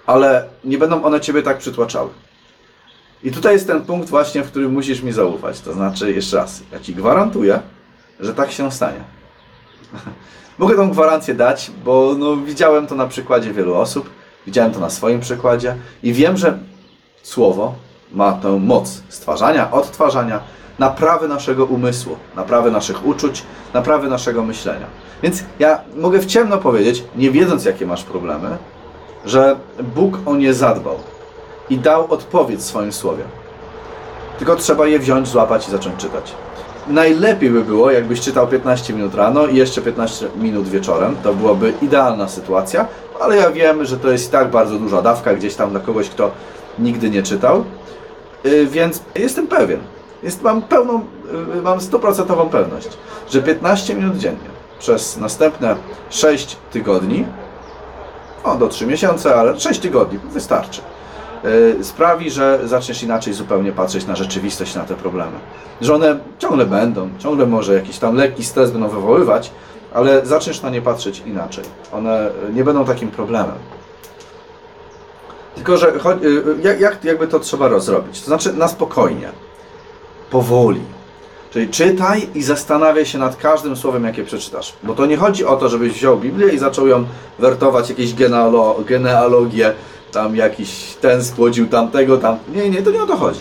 Ale 0.07 0.49
nie 0.65 0.79
będą 0.79 1.05
one 1.05 1.21
ciebie 1.21 1.43
tak 1.43 1.59
przytłaczały. 1.59 2.11
I 3.23 3.31
tutaj 3.31 3.53
jest 3.53 3.67
ten 3.67 3.85
punkt 3.85 4.09
właśnie, 4.09 4.43
w 4.43 4.51
którym 4.51 4.73
musisz 4.73 5.03
mi 5.03 5.13
zaufać. 5.13 5.61
To 5.61 5.73
znaczy, 5.73 6.13
jeszcze 6.13 6.37
raz, 6.37 6.63
ja 6.73 6.81
ci 6.81 6.95
gwarantuję, 6.95 7.61
że 8.21 8.35
tak 8.35 8.53
się 8.53 8.73
stanie. 8.73 9.01
Mogę 10.61 10.77
tą 10.77 10.91
gwarancję 10.91 11.35
dać, 11.35 11.71
bo 11.85 12.15
no, 12.19 12.37
widziałem 12.37 12.87
to 12.87 12.95
na 12.95 13.07
przykładzie 13.07 13.53
wielu 13.53 13.75
osób, 13.75 14.11
widziałem 14.47 14.73
to 14.73 14.81
na 14.81 14.91
swoim 14.91 15.21
przykładzie 15.21 15.77
i 16.03 16.13
wiem, 16.13 16.37
że 16.37 16.59
słowo 17.23 17.75
ma 18.13 18.33
tę 18.33 18.59
moc 18.59 19.03
stwarzania, 19.09 19.71
odtwarzania, 19.71 20.41
naprawy 20.79 21.29
naszego 21.29 21.65
umysłu, 21.65 22.17
naprawy 22.37 22.71
naszych 22.71 23.07
uczuć, 23.07 23.43
naprawy 23.75 24.09
naszego 24.09 24.45
myślenia. 24.45 24.87
Więc 25.23 25.45
ja 25.59 25.81
mogę 25.97 26.19
w 26.19 26.27
ciemno 26.27 26.59
powiedzieć, 26.59 27.05
nie 27.17 27.31
wiedząc 27.31 27.65
jakie 27.65 27.87
masz 27.87 28.05
problemy, 28.05 28.59
że 29.25 29.57
Bóg 29.95 30.19
o 30.27 30.37
nie 30.37 30.55
zadbał 30.55 30.97
i 31.71 31.79
dał 31.79 32.13
odpowiedź 32.13 32.61
w 32.61 32.65
swoim 32.65 32.93
słowie. 32.93 33.25
Tylko 34.39 34.57
trzeba 34.57 34.87
je 34.87 34.99
wziąć, 34.99 35.29
złapać 35.29 35.69
i 35.69 35.71
zacząć 35.71 36.01
czytać. 36.01 36.35
Najlepiej 36.91 37.51
by 37.51 37.65
było, 37.65 37.91
jakbyś 37.91 38.21
czytał 38.21 38.47
15 38.47 38.95
minut 38.95 39.15
rano 39.15 39.47
i 39.47 39.57
jeszcze 39.57 39.83
15 39.83 40.29
minut 40.37 40.69
wieczorem. 40.69 41.17
To 41.23 41.35
byłaby 41.35 41.73
idealna 41.83 42.29
sytuacja, 42.29 42.87
ale 43.21 43.37
ja 43.37 43.51
wiem, 43.51 43.85
że 43.85 43.97
to 43.97 44.11
jest 44.11 44.29
i 44.29 44.33
tak 44.33 44.51
bardzo 44.51 44.79
duża 44.79 45.03
dawka 45.03 45.35
gdzieś 45.35 45.55
tam 45.55 45.71
dla 45.71 45.81
kogoś, 45.81 46.09
kto 46.09 46.31
nigdy 46.79 47.11
nie 47.11 47.23
czytał. 47.23 47.65
Yy, 48.45 48.67
więc 48.67 49.03
jestem 49.15 49.47
pewien, 49.47 49.81
jest, 50.23 50.43
mam 50.43 50.63
pełną, 50.63 51.05
yy, 51.55 51.63
mam 51.63 51.81
stuprocentową 51.81 52.49
pewność, 52.49 52.89
że 53.31 53.43
15 53.43 53.95
minut 53.95 54.17
dziennie 54.17 54.51
przez 54.79 55.17
następne 55.17 55.77
6 56.11 56.57
tygodni, 56.73 57.27
o 58.45 58.57
do 58.57 58.69
3 58.69 58.87
miesiące, 58.87 59.35
ale 59.35 59.61
6 59.61 59.81
tygodni 59.81 60.19
wystarczy 60.19 60.81
sprawi, 61.83 62.31
że 62.31 62.61
zaczniesz 62.65 63.03
inaczej 63.03 63.33
zupełnie 63.33 63.73
patrzeć 63.73 64.07
na 64.07 64.17
rzeczywistość, 64.17 64.75
na 64.75 64.85
te 64.85 64.95
problemy. 64.95 65.39
Że 65.81 65.95
one 65.95 66.19
ciągle 66.39 66.67
będą, 66.67 67.09
ciągle 67.19 67.47
może 67.47 67.75
jakiś 67.75 67.99
tam 67.99 68.17
lekki 68.17 68.45
stres 68.45 68.71
będą 68.71 68.89
wywoływać, 68.89 69.51
ale 69.95 70.27
zaczniesz 70.27 70.63
na 70.63 70.71
nie 70.71 70.83
patrzeć 70.83 71.23
inaczej. 71.27 71.65
One 71.93 72.31
nie 72.55 72.65
będą 72.65 72.85
takim 72.85 73.11
problemem. 73.11 73.57
Tylko, 75.55 75.77
że 75.77 75.89
y, 75.95 76.43
jak, 76.63 76.81
jak 76.81 77.05
jakby 77.05 77.27
to 77.27 77.41
trzeba 77.41 77.69
rozrobić? 77.69 78.21
To 78.21 78.27
znaczy 78.27 78.53
na 78.53 78.69
spokojnie, 78.69 79.29
powoli. 80.31 80.81
Czyli 81.51 81.69
czytaj 81.69 82.29
i 82.35 82.43
zastanawiaj 82.43 83.07
się 83.07 83.19
nad 83.19 83.37
każdym 83.37 83.77
słowem, 83.77 84.05
jakie 84.05 84.25
przeczytasz. 84.25 84.75
Bo 84.83 84.95
to 84.95 85.07
nie 85.07 85.17
chodzi 85.17 85.45
o 85.45 85.57
to, 85.57 85.69
żebyś 85.69 85.93
wziął 85.93 86.19
Biblię 86.19 86.49
i 86.49 86.59
zaczął 86.59 86.87
ją 86.87 87.05
wertować, 87.39 87.89
jakieś 87.89 88.15
genealo, 88.15 88.77
genealogie, 88.87 89.75
tam 90.13 90.37
jakiś 90.37 90.97
ten 91.01 91.25
spłodził 91.25 91.67
tamtego, 91.67 92.19
tam. 92.19 92.39
Nie, 92.55 92.71
nie, 92.71 92.83
to 92.83 92.91
nie 92.91 93.03
o 93.03 93.07
to 93.07 93.17
chodzi. 93.17 93.41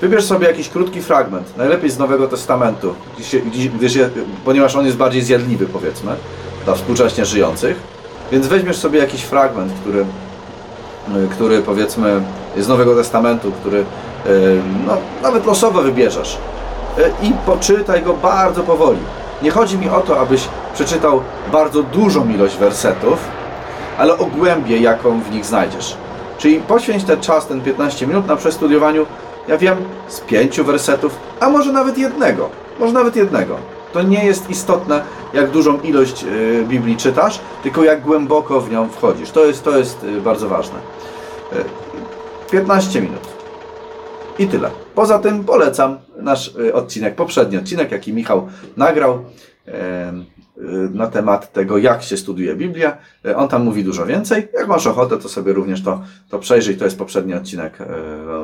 Wybierz 0.00 0.24
sobie 0.24 0.46
jakiś 0.46 0.68
krótki 0.68 1.02
fragment, 1.02 1.56
najlepiej 1.56 1.90
z 1.90 1.98
Nowego 1.98 2.28
Testamentu, 2.28 2.94
ponieważ 4.44 4.76
on 4.76 4.86
jest 4.86 4.96
bardziej 4.96 5.22
zjadliwy, 5.22 5.66
powiedzmy, 5.66 6.12
dla 6.64 6.74
współcześnie 6.74 7.24
żyjących. 7.24 7.76
Więc 8.32 8.46
weźmiesz 8.46 8.76
sobie 8.76 8.98
jakiś 8.98 9.22
fragment, 9.22 9.72
który, 9.80 10.00
y, 10.00 11.28
który 11.30 11.62
powiedzmy 11.62 12.20
z 12.56 12.68
Nowego 12.68 12.96
Testamentu, 12.96 13.52
który 13.52 13.78
y, 13.78 13.84
no, 14.86 14.96
nawet 15.22 15.46
losowo 15.46 15.82
wybierzesz 15.82 16.38
y, 16.98 17.26
i 17.26 17.32
poczytaj 17.46 18.02
go 18.02 18.14
bardzo 18.14 18.62
powoli. 18.62 18.98
Nie 19.42 19.50
chodzi 19.50 19.78
mi 19.78 19.88
o 19.88 20.00
to, 20.00 20.20
abyś 20.20 20.48
przeczytał 20.74 21.20
bardzo 21.52 21.82
dużą 21.82 22.28
ilość 22.28 22.56
wersetów, 22.56 23.18
ale 23.98 24.18
o 24.18 24.26
głębię, 24.26 24.78
jaką 24.78 25.20
w 25.20 25.30
nich 25.30 25.44
znajdziesz. 25.44 25.96
Czyli 26.38 26.60
poświęć 26.60 27.04
ten 27.04 27.20
czas, 27.20 27.46
ten 27.46 27.60
15 27.60 28.06
minut 28.06 28.26
na 28.26 28.36
przestudiowaniu, 28.36 29.06
ja 29.48 29.58
wiem, 29.58 29.76
z 30.08 30.20
pięciu 30.20 30.64
wersetów, 30.64 31.18
a 31.40 31.50
może 31.50 31.72
nawet 31.72 31.98
jednego. 31.98 32.50
Może 32.80 32.92
nawet 32.92 33.16
jednego. 33.16 33.56
To 33.92 34.02
nie 34.02 34.24
jest 34.24 34.50
istotne, 34.50 35.02
jak 35.34 35.50
dużą 35.50 35.80
ilość 35.80 36.24
y, 36.24 36.64
Biblii 36.68 36.96
czytasz, 36.96 37.40
tylko 37.62 37.84
jak 37.84 38.02
głęboko 38.02 38.60
w 38.60 38.70
nią 38.70 38.88
wchodzisz. 38.88 39.30
To 39.30 39.44
jest, 39.44 39.64
to 39.64 39.78
jest 39.78 40.04
y, 40.04 40.20
bardzo 40.20 40.48
ważne. 40.48 40.78
Y, 41.52 41.64
15 42.50 43.00
minut. 43.00 43.20
I 44.38 44.46
tyle. 44.46 44.70
Poza 44.94 45.18
tym 45.18 45.44
polecam 45.44 45.98
nasz 46.16 46.54
y, 46.56 46.74
odcinek, 46.74 47.14
poprzedni 47.14 47.56
odcinek, 47.58 47.92
jaki 47.92 48.12
Michał 48.12 48.48
nagrał 48.76 49.14
y, 49.14 49.72
na 50.92 51.06
temat 51.06 51.52
tego, 51.52 51.78
jak 51.78 52.02
się 52.02 52.16
studiuje 52.16 52.56
Biblię. 52.56 52.92
Y, 53.26 53.36
On 53.36 53.48
tam 53.48 53.64
mówi 53.64 53.84
dużo 53.84 54.06
więcej. 54.06 54.48
Jak 54.54 54.68
masz 54.68 54.86
ochotę, 54.86 55.18
to 55.18 55.28
sobie 55.28 55.52
również 55.52 55.82
to, 55.82 56.02
to 56.28 56.38
przejrzyj. 56.38 56.76
To 56.76 56.84
jest 56.84 56.98
poprzedni 56.98 57.34
odcinek 57.34 57.80
y, 57.80 57.84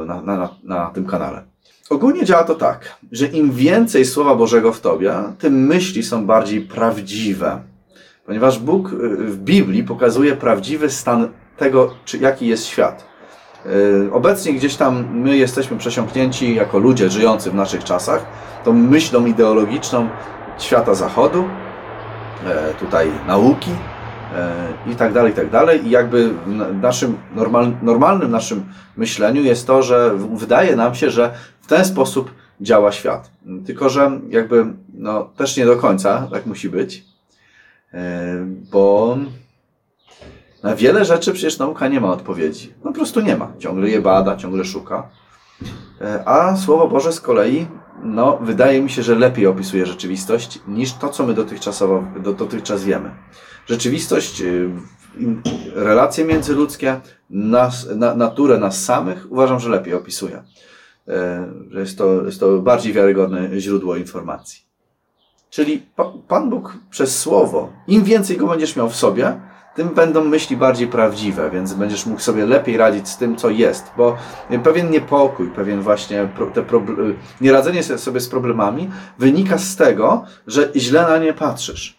na, 0.06 0.22
na, 0.22 0.48
na, 0.64 0.86
tym 0.86 1.06
kanale. 1.06 1.42
Ogólnie 1.90 2.24
działa 2.24 2.44
to 2.44 2.54
tak, 2.54 2.96
że 3.12 3.26
im 3.26 3.52
więcej 3.52 4.04
Słowa 4.04 4.34
Bożego 4.34 4.72
w 4.72 4.80
Tobie, 4.80 5.14
tym 5.38 5.66
myśli 5.66 6.02
są 6.02 6.26
bardziej 6.26 6.60
prawdziwe. 6.60 7.62
Ponieważ 8.26 8.58
Bóg 8.58 8.92
y, 8.92 8.96
w 9.16 9.38
Biblii 9.38 9.84
pokazuje 9.84 10.36
prawdziwy 10.36 10.90
stan 10.90 11.28
tego, 11.56 11.94
czy, 12.04 12.18
jaki 12.18 12.46
jest 12.46 12.66
świat. 12.66 13.12
Obecnie 14.12 14.52
gdzieś 14.52 14.76
tam 14.76 15.06
my 15.14 15.36
jesteśmy 15.36 15.78
przesiąknięci 15.78 16.54
jako 16.54 16.78
ludzie 16.78 17.10
żyjący 17.10 17.50
w 17.50 17.54
naszych 17.54 17.84
czasach 17.84 18.26
tą 18.64 18.72
myślą 18.72 19.26
ideologiczną 19.26 20.08
świata 20.58 20.94
zachodu, 20.94 21.44
e, 21.44 21.71
tutaj 22.80 23.10
nauki 23.26 23.70
e, 24.36 24.92
i 24.92 24.96
tak 24.96 25.12
dalej, 25.12 25.32
i 25.32 25.34
tak 25.34 25.50
dalej. 25.50 25.86
I 25.86 25.90
jakby 25.90 26.28
w 26.28 26.82
naszym 26.82 27.18
normal, 27.34 27.72
normalnym 27.82 28.30
naszym 28.30 28.64
myśleniu 28.96 29.42
jest 29.42 29.66
to, 29.66 29.82
że 29.82 30.16
wydaje 30.34 30.76
nam 30.76 30.94
się, 30.94 31.10
że 31.10 31.34
w 31.60 31.66
ten 31.66 31.84
sposób 31.84 32.30
działa 32.60 32.92
świat. 32.92 33.30
Tylko, 33.66 33.88
że 33.88 34.20
jakby 34.28 34.66
no, 34.94 35.24
też 35.24 35.56
nie 35.56 35.66
do 35.66 35.76
końca 35.76 36.28
tak 36.32 36.46
musi 36.46 36.68
być, 36.68 37.04
e, 37.94 38.46
bo 38.72 39.16
na 40.62 40.76
wiele 40.76 41.04
rzeczy 41.04 41.32
przecież 41.32 41.58
nauka 41.58 41.88
nie 41.88 42.00
ma 42.00 42.12
odpowiedzi. 42.12 42.74
No 42.84 42.90
po 42.90 42.96
prostu 42.96 43.20
nie 43.20 43.36
ma. 43.36 43.52
Ciągle 43.58 43.88
je 43.88 44.00
bada, 44.00 44.36
ciągle 44.36 44.64
szuka. 44.64 45.08
E, 46.00 46.22
A 46.28 46.56
Słowo 46.56 46.88
Boże 46.88 47.12
z 47.12 47.20
kolei, 47.20 47.66
no, 48.02 48.38
wydaje 48.42 48.82
mi 48.82 48.90
się, 48.90 49.02
że 49.02 49.14
lepiej 49.14 49.46
opisuje 49.46 49.86
rzeczywistość 49.86 50.60
niż 50.68 50.92
to, 50.92 51.08
co 51.08 51.26
my 51.26 51.34
dotychczasowo, 51.34 52.04
do, 52.20 52.32
dotychczas 52.32 52.84
wiemy. 52.84 53.10
Rzeczywistość, 53.66 54.40
y, 54.40 54.70
relacje 55.74 56.24
międzyludzkie, 56.24 57.00
nas, 57.30 57.88
na, 57.96 58.14
naturę 58.14 58.58
nas 58.58 58.84
samych 58.84 59.26
uważam, 59.30 59.60
że 59.60 59.68
lepiej 59.68 59.94
opisuje. 59.94 60.42
E, 61.08 61.48
jest 61.70 61.98
to, 61.98 62.24
jest 62.24 62.40
to 62.40 62.58
bardziej 62.58 62.92
wiarygodne 62.92 63.60
źródło 63.60 63.96
informacji. 63.96 64.62
Czyli 65.50 65.82
Pa- 65.96 66.12
Pan 66.28 66.50
Bóg 66.50 66.76
przez 66.90 67.18
Słowo, 67.18 67.72
im 67.86 68.04
więcej 68.04 68.36
go 68.36 68.46
będziesz 68.46 68.76
miał 68.76 68.90
w 68.90 68.96
sobie, 68.96 69.40
tym 69.74 69.88
będą 69.88 70.24
myśli 70.24 70.56
bardziej 70.56 70.88
prawdziwe, 70.88 71.50
więc 71.50 71.72
będziesz 71.74 72.06
mógł 72.06 72.20
sobie 72.20 72.46
lepiej 72.46 72.76
radzić 72.76 73.08
z 73.08 73.16
tym, 73.16 73.36
co 73.36 73.50
jest, 73.50 73.84
bo 73.96 74.16
pewien 74.64 74.90
niepokój, 74.90 75.48
pewien 75.48 75.80
właśnie 75.80 76.28
te 76.54 76.62
proble- 76.62 77.14
nieradzenie 77.40 77.82
se- 77.82 77.98
sobie 77.98 78.20
z 78.20 78.28
problemami 78.28 78.90
wynika 79.18 79.58
z 79.58 79.76
tego, 79.76 80.24
że 80.46 80.72
źle 80.76 81.02
na 81.02 81.18
nie 81.18 81.32
patrzysz. 81.32 81.98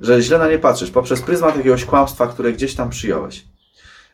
Że 0.00 0.22
źle 0.22 0.38
na 0.38 0.48
nie 0.48 0.58
patrzysz 0.58 0.90
poprzez 0.90 1.22
pryzmat 1.22 1.56
jakiegoś 1.56 1.84
kłamstwa, 1.84 2.26
które 2.26 2.52
gdzieś 2.52 2.74
tam 2.74 2.90
przyjąłeś. 2.90 3.44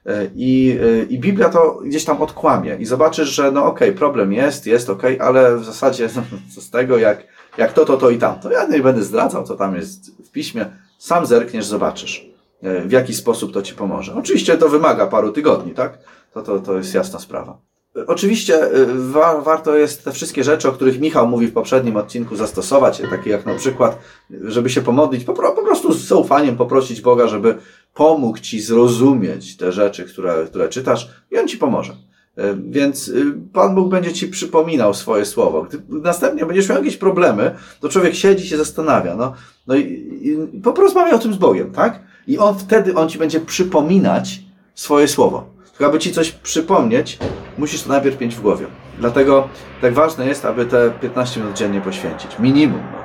E, 0.07 0.27
I, 0.35 0.79
e, 1.01 1.03
I 1.03 1.19
Biblia 1.19 1.49
to 1.49 1.81
gdzieś 1.85 2.05
tam 2.05 2.23
odkłamie 2.23 2.77
i 2.77 2.87
zobaczysz, 2.87 3.29
że 3.29 3.53
no 3.53 3.65
okej, 3.65 3.93
problem 3.93 4.33
jest, 4.33 4.67
jest 4.67 4.91
okej, 4.91 5.21
ale 5.21 5.57
w 5.57 5.65
zasadzie 5.65 6.09
z 6.61 6.71
tego, 6.71 6.99
jak, 6.99 7.25
jak 7.59 7.73
to, 7.73 7.85
to, 7.85 7.97
to 7.97 8.11
i 8.11 8.19
tamto. 8.19 8.51
Ja 8.53 8.67
nie 8.67 8.81
będę 8.81 9.03
zdradzał, 9.03 9.45
co 9.45 9.57
tam 9.57 9.75
jest 9.75 10.27
w 10.27 10.31
piśmie. 10.31 10.67
Sam 11.03 11.27
zerkniesz, 11.27 11.67
zobaczysz, 11.67 12.27
e, 12.63 12.81
w 12.81 12.93
jaki 12.93 13.15
sposób 13.15 13.53
to 13.53 13.63
ci 13.63 13.75
pomoże. 13.75 14.15
Oczywiście 14.15 14.59
to 14.59 14.69
wymaga 14.69 15.07
paru 15.07 15.33
tygodni, 15.33 15.75
tak? 15.75 15.99
To, 16.35 16.43
to, 16.43 16.59
to 16.59 16.77
jest 16.77 16.95
jasna 16.95 17.19
sprawa. 17.19 17.59
E, 17.97 18.07
Oczywiście 18.07 18.63
e, 18.63 18.87
wa 18.87 19.41
warto 19.41 19.77
jest 19.77 20.05
te 20.05 20.13
wszystkie 20.13 20.45
rzeczy, 20.45 20.69
o 20.69 20.73
których 20.73 21.01
Michał 21.01 21.29
mówi 21.29 21.47
w 21.47 21.53
poprzednim 21.53 21.97
odcinku, 21.97 22.37
zastosować, 22.37 23.03
takie 23.11 23.31
jak 23.31 23.47
na 23.47 23.55
przykład, 23.55 23.99
żeby 24.31 24.71
się 24.71 24.83
pomodlić, 24.83 25.25
po, 25.25 25.33
po 25.33 25.63
prostu 25.63 25.93
z 25.93 26.07
zaufaniem 26.07 26.57
poprosić 26.57 27.01
Boga, 27.01 27.29
żeby 27.29 27.59
pomógł 27.95 28.39
ci 28.39 28.61
zrozumieć 28.61 29.57
te 29.57 29.73
rzeczy, 29.73 30.05
które, 30.05 30.47
które 30.47 30.69
czytasz 30.69 31.11
i 31.31 31.39
On 31.39 31.49
ci 31.49 31.59
pomoże. 31.59 31.97
E, 32.39 32.55
Więc 32.71 33.09
y, 33.09 33.33
Pan 33.53 33.75
Bóg 33.75 33.89
będzie 33.89 34.13
ci 34.13 34.29
przypominał 34.29 34.95
swoje 34.95 35.25
słowo. 35.25 35.63
Gdy 35.63 35.79
następnie 35.89 36.47
będziesz 36.47 36.69
miał 36.69 36.79
jakieś 36.79 36.97
problemy, 36.97 37.55
to 37.81 37.89
człowiek 37.89 38.15
siedzi 38.15 38.45
i 38.45 38.49
się 38.49 38.57
zastanawia. 38.57 39.17
No, 39.17 39.33
no 39.67 39.75
i, 39.75 39.83
i 40.23 40.61
porozmawiaj 40.61 41.13
o 41.13 41.19
tym 41.19 41.33
z 41.33 41.37
Bogiem, 41.37 41.71
tak? 41.71 42.01
I 42.27 42.39
on 42.39 42.59
wtedy 42.59 42.95
on 42.95 43.09
ci 43.09 43.19
będzie 43.19 43.41
przypominać 43.41 44.41
swoje 44.75 45.09
słowo. 45.09 45.53
Tylko 45.71 45.87
aby 45.87 45.99
ci 45.99 46.13
coś 46.13 46.33
przypomnieć, 46.33 47.19
musisz 47.59 47.83
to 47.83 47.89
najpierw 47.89 48.21
mieć 48.21 48.35
w 48.35 48.41
głowie. 48.41 48.67
Dlatego 48.99 49.49
tak 49.81 49.95
ważne 49.95 50.27
jest, 50.27 50.45
aby 50.45 50.67
te 50.67 50.91
15 51.01 51.41
minut 51.41 51.57
dziennie 51.57 51.81
poświęcić. 51.81 52.39
Minimum. 52.39 52.81
No. 52.93 52.99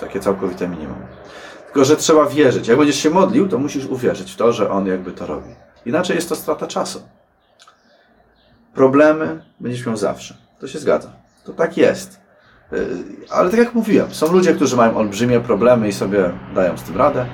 Takie 0.00 0.20
całkowite 0.20 0.68
minimum. 0.68 0.96
Tylko, 1.64 1.84
że 1.84 1.96
trzeba 1.96 2.26
wierzyć. 2.26 2.68
Jak 2.68 2.78
będziesz 2.78 2.96
się 2.96 3.10
modlił, 3.10 3.48
to 3.48 3.58
musisz 3.58 3.86
uwierzyć 3.86 4.32
w 4.32 4.36
to, 4.36 4.52
że 4.52 4.70
On 4.70 4.86
jakby 4.86 5.12
to 5.12 5.26
robi. 5.26 5.48
Inaczej 5.86 6.16
jest 6.16 6.28
to 6.28 6.36
strata 6.36 6.66
czasu. 6.66 7.02
Problemy 8.74 9.42
będziesz 9.60 9.86
miał 9.86 9.96
zawsze. 9.96 10.34
To 10.60 10.68
się 10.68 10.78
zgadza. 10.78 11.12
To 11.44 11.52
tak 11.52 11.76
jest. 11.76 12.20
Yy, 12.72 12.78
Ale 13.30 13.50
tak 13.50 13.58
jak 13.58 13.74
mówiłem, 13.74 14.14
są 14.14 14.32
ludzie, 14.32 14.54
którzy 14.54 14.76
mają 14.76 14.96
olbrzymie 14.96 15.40
problemy 15.40 15.88
i 15.88 15.92
sobie 15.92 16.30
dają 16.54 16.76
z 16.76 16.82
tym 16.82 16.96
radę. 16.96 17.26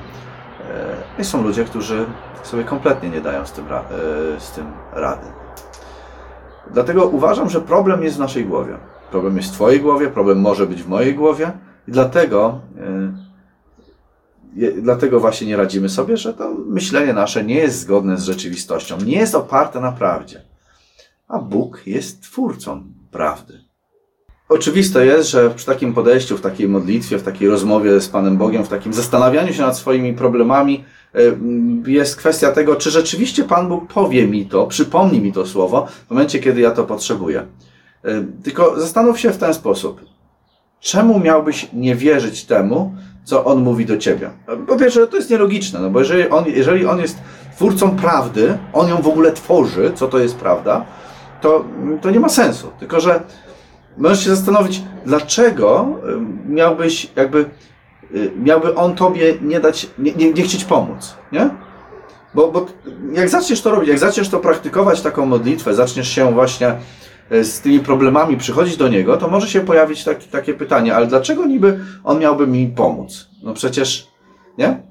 Yy, 1.16 1.22
I 1.22 1.24
są 1.24 1.42
ludzie, 1.42 1.64
którzy 1.64 2.06
sobie 2.42 2.64
kompletnie 2.64 3.10
nie 3.10 3.20
dają 3.20 3.46
z 3.46 3.52
tym, 3.52 3.64
yy, 3.64 4.40
z 4.40 4.50
tym 4.50 4.66
rady. 4.92 5.26
Dlatego 6.72 7.06
uważam, 7.06 7.50
że 7.50 7.60
problem 7.60 8.02
jest 8.02 8.16
w 8.16 8.20
naszej 8.20 8.44
głowie. 8.44 8.76
Problem 9.10 9.36
jest 9.36 9.48
w 9.48 9.52
Twojej 9.52 9.80
głowie, 9.80 10.08
problem 10.08 10.40
może 10.40 10.66
być 10.66 10.82
w 10.82 10.88
mojej 10.88 11.14
głowie 11.14 11.52
i 11.88 11.92
dlatego, 11.92 12.60
yy, 14.56 14.82
dlatego 14.82 15.20
właśnie 15.20 15.46
nie 15.46 15.56
radzimy 15.56 15.88
sobie, 15.88 16.16
że 16.16 16.34
to 16.34 16.54
myślenie 16.66 17.12
nasze 17.12 17.44
nie 17.44 17.54
jest 17.54 17.80
zgodne 17.80 18.16
z 18.16 18.24
rzeczywistością, 18.24 18.96
nie 18.98 19.18
jest 19.18 19.34
oparte 19.34 19.80
na 19.80 19.92
prawdzie. 19.92 20.49
A 21.30 21.38
Bóg 21.38 21.82
jest 21.86 22.22
twórcą. 22.22 22.82
prawdy. 23.10 23.60
Oczywiste 24.48 25.06
jest, 25.06 25.30
że 25.30 25.50
przy 25.50 25.66
takim 25.66 25.94
podejściu, 25.94 26.36
w 26.36 26.40
takiej 26.40 26.68
modlitwie, 26.68 27.18
w 27.18 27.22
takiej 27.22 27.48
rozmowie 27.48 28.00
z 28.00 28.08
Panem 28.08 28.36
Bogiem, 28.36 28.64
w 28.64 28.68
takim 28.68 28.92
zastanawianiu 28.92 29.52
się 29.52 29.62
nad 29.62 29.76
swoimi 29.76 30.14
problemami, 30.14 30.84
jest 31.86 32.16
kwestia 32.16 32.52
tego, 32.52 32.76
czy 32.76 32.90
rzeczywiście 32.90 33.44
Pan 33.44 33.68
Bóg 33.68 33.92
powie 33.92 34.26
mi 34.26 34.46
to, 34.46 34.66
przypomni 34.66 35.20
mi 35.20 35.32
to 35.32 35.46
słowo 35.46 35.86
w 36.06 36.10
momencie, 36.10 36.38
kiedy 36.38 36.60
ja 36.60 36.70
to 36.70 36.84
potrzebuję. 36.84 37.46
Tylko 38.42 38.80
zastanów 38.80 39.20
się 39.20 39.30
w 39.30 39.38
ten 39.38 39.54
sposób. 39.54 40.00
Czemu 40.80 41.20
miałbyś 41.20 41.68
nie 41.72 41.96
wierzyć 41.96 42.44
temu, 42.44 42.94
co 43.24 43.44
On 43.44 43.62
mówi 43.62 43.86
do 43.86 43.96
Ciebie? 43.96 44.30
Po 44.66 44.76
pierwsze, 44.76 45.06
to 45.06 45.16
jest 45.16 45.30
nielogiczne, 45.30 45.80
no 45.80 45.90
bo 45.90 45.98
jeżeli 45.98 46.28
On, 46.28 46.44
jeżeli 46.46 46.86
on 46.86 47.00
jest 47.00 47.18
twórcą 47.56 47.96
prawdy, 47.96 48.58
On 48.72 48.88
ją 48.88 49.02
w 49.02 49.08
ogóle 49.08 49.32
tworzy, 49.32 49.92
co 49.94 50.08
to 50.08 50.18
jest 50.18 50.36
prawda, 50.36 50.86
to, 51.40 51.64
to 52.02 52.10
nie 52.10 52.20
ma 52.20 52.28
sensu. 52.28 52.70
Tylko, 52.78 53.00
że 53.00 53.20
możesz 53.98 54.24
się 54.24 54.30
zastanowić, 54.30 54.82
dlaczego 55.06 55.88
miałbyś 56.48 57.10
jakby, 57.16 57.44
y, 58.14 58.32
miałby 58.42 58.74
on 58.74 58.94
tobie 58.94 59.34
nie 59.42 59.60
dać, 59.60 59.90
nie, 59.98 60.12
nie, 60.12 60.32
nie 60.32 60.42
chcieć 60.42 60.64
pomóc, 60.64 61.14
nie? 61.32 61.50
Bo, 62.34 62.52
bo 62.52 62.66
jak 63.12 63.28
zaczniesz 63.28 63.62
to 63.62 63.70
robić, 63.70 63.88
jak 63.88 63.98
zaczniesz 63.98 64.28
to 64.28 64.38
praktykować, 64.38 65.00
taką 65.00 65.26
modlitwę, 65.26 65.74
zaczniesz 65.74 66.08
się 66.08 66.32
właśnie 66.32 66.74
y, 67.32 67.44
z 67.44 67.60
tymi 67.60 67.80
problemami 67.80 68.36
przychodzić 68.36 68.76
do 68.76 68.88
niego, 68.88 69.16
to 69.16 69.28
może 69.28 69.48
się 69.48 69.60
pojawić 69.60 70.04
taki, 70.04 70.28
takie 70.28 70.54
pytanie, 70.54 70.94
ale 70.94 71.06
dlaczego 71.06 71.46
niby 71.46 71.80
on 72.04 72.18
miałby 72.18 72.46
mi 72.46 72.66
pomóc? 72.66 73.28
No 73.42 73.54
przecież, 73.54 74.06
nie? 74.58 74.82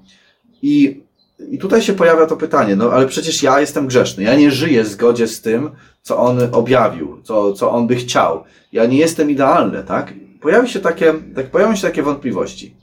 I 0.62 1.04
i 1.52 1.58
tutaj 1.58 1.82
się 1.82 1.94
pojawia 1.94 2.26
to 2.26 2.38
pytanie, 2.38 2.76
no 2.76 2.92
ale 2.92 3.08
przecież 3.08 3.44
ja 3.44 3.60
jestem 3.60 3.88
grzeszny. 3.88 4.24
Ja 4.24 4.36
nie 4.36 4.52
żyję 4.52 4.84
w 4.84 4.88
zgodzie 4.88 5.28
z 5.28 5.42
tym, 5.42 5.72
co 6.02 6.18
on 6.18 6.40
objawił, 6.52 7.22
co, 7.24 7.54
co 7.54 7.72
on 7.72 7.88
by 7.88 7.96
chciał. 7.96 8.44
Ja 8.72 8.86
nie 8.86 8.98
jestem 8.98 9.30
idealny, 9.30 9.84
tak? 9.84 10.14
Pojawi 10.42 10.70
się 10.70 10.80
takie, 10.80 11.14
tak, 11.36 11.52
pojawią 11.52 11.76
się 11.76 11.82
takie 11.82 12.04
wątpliwości. 12.04 12.76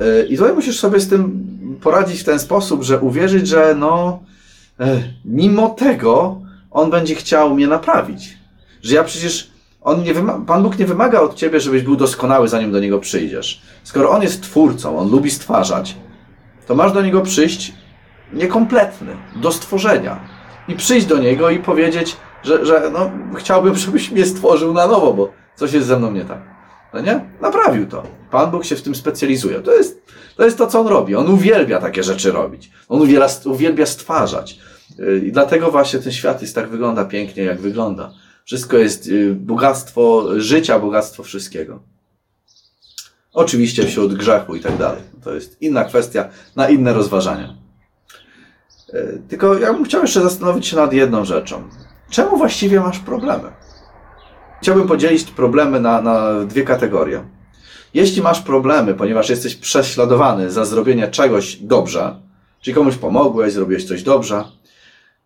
E, 0.00 0.26
I 0.26 0.36
tutaj 0.36 0.54
musisz 0.54 0.80
sobie 0.80 1.00
z 1.00 1.08
tym 1.08 1.46
poradzić 1.80 2.20
w 2.20 2.24
ten 2.24 2.38
sposób, 2.38 2.82
że 2.82 3.00
uwierzyć, 3.00 3.48
że 3.48 3.74
no, 3.78 4.22
e, 4.80 5.02
mimo 5.24 5.68
tego 5.68 6.40
on 6.70 6.90
będzie 6.90 7.14
chciał 7.14 7.54
mnie 7.54 7.66
naprawić. 7.66 8.38
Że 8.82 8.94
ja 8.94 9.04
przecież, 9.04 9.50
on 9.82 10.02
nie 10.02 10.14
Pan 10.46 10.62
Bóg 10.62 10.78
nie 10.78 10.86
wymaga 10.86 11.20
od 11.20 11.34
ciebie, 11.34 11.60
żebyś 11.60 11.82
był 11.82 11.96
doskonały, 11.96 12.48
zanim 12.48 12.72
do 12.72 12.80
niego 12.80 12.98
przyjdziesz. 12.98 13.62
Skoro 13.84 14.10
on 14.10 14.22
jest 14.22 14.42
twórcą, 14.42 14.98
on 14.98 15.10
lubi 15.10 15.30
stwarzać, 15.30 15.96
to 16.66 16.74
masz 16.74 16.92
do 16.92 17.02
niego 17.02 17.20
przyjść 17.20 17.72
niekompletny, 18.32 19.16
do 19.36 19.52
stworzenia. 19.52 20.39
I 20.68 20.74
przyjść 20.74 21.06
do 21.06 21.18
niego 21.18 21.50
i 21.50 21.58
powiedzieć, 21.58 22.16
że, 22.42 22.66
że 22.66 22.90
no, 22.92 23.10
chciałbym, 23.38 23.76
żebyś 23.86 24.10
mnie 24.10 24.26
stworzył 24.26 24.74
na 24.74 24.86
nowo, 24.86 25.14
bo 25.14 25.32
coś 25.56 25.72
jest 25.72 25.86
ze 25.86 25.98
mną 25.98 26.12
nie 26.12 26.24
tak. 26.24 26.38
No 26.94 27.00
nie? 27.00 27.20
Naprawił 27.40 27.86
to. 27.86 28.02
Pan 28.30 28.50
Bóg 28.50 28.64
się 28.64 28.76
w 28.76 28.82
tym 28.82 28.94
specjalizuje. 28.94 29.60
To 29.60 29.72
jest, 29.72 30.02
to 30.36 30.44
jest 30.44 30.58
to, 30.58 30.66
co 30.66 30.80
on 30.80 30.86
robi. 30.86 31.14
On 31.14 31.30
uwielbia 31.30 31.80
takie 31.80 32.02
rzeczy 32.02 32.32
robić. 32.32 32.70
On 32.88 33.00
uwielbia, 33.00 33.28
uwielbia 33.44 33.86
stwarzać. 33.86 34.58
Y, 35.00 35.22
I 35.26 35.32
dlatego 35.32 35.70
właśnie 35.70 35.98
ten 35.98 36.12
świat 36.12 36.42
jest 36.42 36.54
tak 36.54 36.68
wygląda 36.68 37.04
pięknie, 37.04 37.42
jak 37.42 37.60
wygląda. 37.60 38.12
Wszystko 38.44 38.76
jest 38.76 39.06
y, 39.06 39.34
bogactwo 39.34 40.26
życia, 40.36 40.78
bogactwo 40.78 41.22
wszystkiego. 41.22 41.80
Oczywiście 43.32 43.86
wśród 43.86 44.14
grzechu 44.14 44.54
i 44.54 44.60
tak 44.60 44.76
dalej. 44.76 45.02
To 45.24 45.34
jest 45.34 45.62
inna 45.62 45.84
kwestia 45.84 46.28
na 46.56 46.68
inne 46.68 46.92
rozważania. 46.92 47.56
E, 48.94 49.18
tylko 49.28 49.58
ja 49.58 49.72
bym 49.72 49.84
chciał 49.84 50.02
jeszcze 50.02 50.22
zastanowić 50.22 50.66
się 50.66 50.76
nad 50.76 50.92
jedną 50.92 51.24
rzeczą. 51.24 51.62
Czemu 52.10 52.36
właściwie 52.36 52.80
masz 52.80 52.98
problemy? 52.98 53.52
Chciałbym 54.62 54.88
podzielić 54.88 55.24
problemy 55.24 55.80
na, 55.80 56.02
na 56.02 56.44
dwie 56.44 56.62
kategorie. 56.62 57.24
Jeśli 57.94 58.22
masz 58.22 58.40
problemy, 58.40 58.94
ponieważ 58.94 59.28
jesteś 59.28 59.56
prześladowany 59.56 60.50
za 60.50 60.64
zrobienie 60.64 61.08
czegoś 61.08 61.56
dobrze, 61.56 62.16
czyli 62.60 62.74
komuś 62.74 62.96
pomogłeś, 62.96 63.52
zrobiłeś 63.52 63.84
coś 63.84 64.02
dobrze 64.02 64.44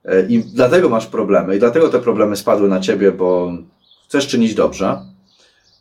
e, 0.04 0.26
i 0.26 0.38
dlatego 0.38 0.88
masz 0.88 1.06
problemy, 1.06 1.56
i 1.56 1.58
dlatego 1.58 1.88
te 1.88 1.98
problemy 1.98 2.36
spadły 2.36 2.68
na 2.68 2.80
ciebie, 2.80 3.12
bo 3.12 3.52
chcesz 4.08 4.26
czynić 4.26 4.54
dobrze, 4.54 4.98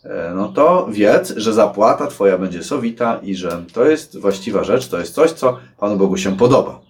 E, 0.04 0.34
no 0.36 0.48
to 0.48 0.88
wiedz, 0.92 1.34
że 1.38 1.54
zapłata 1.54 2.08
Twoja 2.08 2.38
będzie 2.38 2.64
sowita 2.64 3.20
i 3.24 3.36
że 3.36 3.64
to 3.74 3.86
jest 3.86 4.20
właściwa 4.20 4.64
rzecz, 4.64 4.88
to 4.88 5.00
jest 5.00 5.14
coś, 5.14 5.32
co 5.32 5.58
Panu 5.78 5.98
Bogu 5.98 6.18
się 6.18 6.38
podoba. 6.38 6.82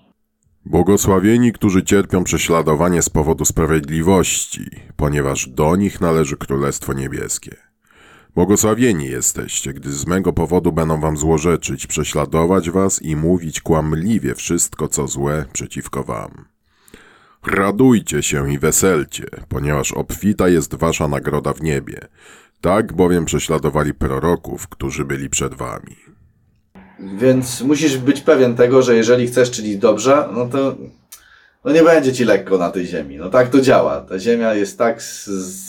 Błogosławieni, 0.65 1.53
którzy 1.53 1.83
cierpią 1.83 2.23
prześladowanie 2.23 3.01
z 3.01 3.09
powodu 3.09 3.45
sprawiedliwości, 3.45 4.69
ponieważ 4.95 5.49
do 5.49 5.75
nich 5.75 6.01
należy 6.01 6.37
Królestwo 6.37 6.93
Niebieskie. 6.93 7.55
Błogosławieni 8.35 9.05
jesteście, 9.05 9.73
gdy 9.73 9.91
z 9.91 10.07
mego 10.07 10.33
powodu 10.33 10.71
będą 10.71 11.01
wam 11.01 11.17
złorzeczyć, 11.17 11.87
prześladować 11.87 12.69
was 12.69 13.01
i 13.01 13.15
mówić 13.15 13.61
kłamliwie 13.61 14.35
wszystko, 14.35 14.87
co 14.87 15.07
złe 15.07 15.45
przeciwko 15.53 16.03
wam. 16.03 16.45
Radujcie 17.47 18.23
się 18.23 18.53
i 18.53 18.59
weselcie, 18.59 19.25
ponieważ 19.49 19.91
obfita 19.91 20.47
jest 20.47 20.75
wasza 20.75 21.07
nagroda 21.07 21.53
w 21.53 21.61
niebie, 21.61 22.07
tak 22.61 22.93
bowiem 22.93 23.25
prześladowali 23.25 23.93
proroków, 23.93 24.67
którzy 24.67 25.05
byli 25.05 25.29
przed 25.29 25.53
wami. 25.53 25.95
Więc 26.99 27.61
musisz 27.61 27.97
być 27.97 28.21
pewien 28.21 28.55
tego, 28.55 28.81
że 28.81 28.95
jeżeli 28.95 29.27
chcesz 29.27 29.51
czynić 29.51 29.77
dobrze, 29.77 30.29
no 30.33 30.45
to 30.45 30.75
no 31.65 31.71
nie 31.71 31.83
będzie 31.83 32.13
ci 32.13 32.25
lekko 32.25 32.57
na 32.57 32.71
tej 32.71 32.85
ziemi. 32.85 33.17
No 33.17 33.29
tak 33.29 33.49
to 33.49 33.61
działa. 33.61 34.01
Ta 34.01 34.19
ziemia 34.19 34.53
jest 34.53 34.77
tak 34.77 35.01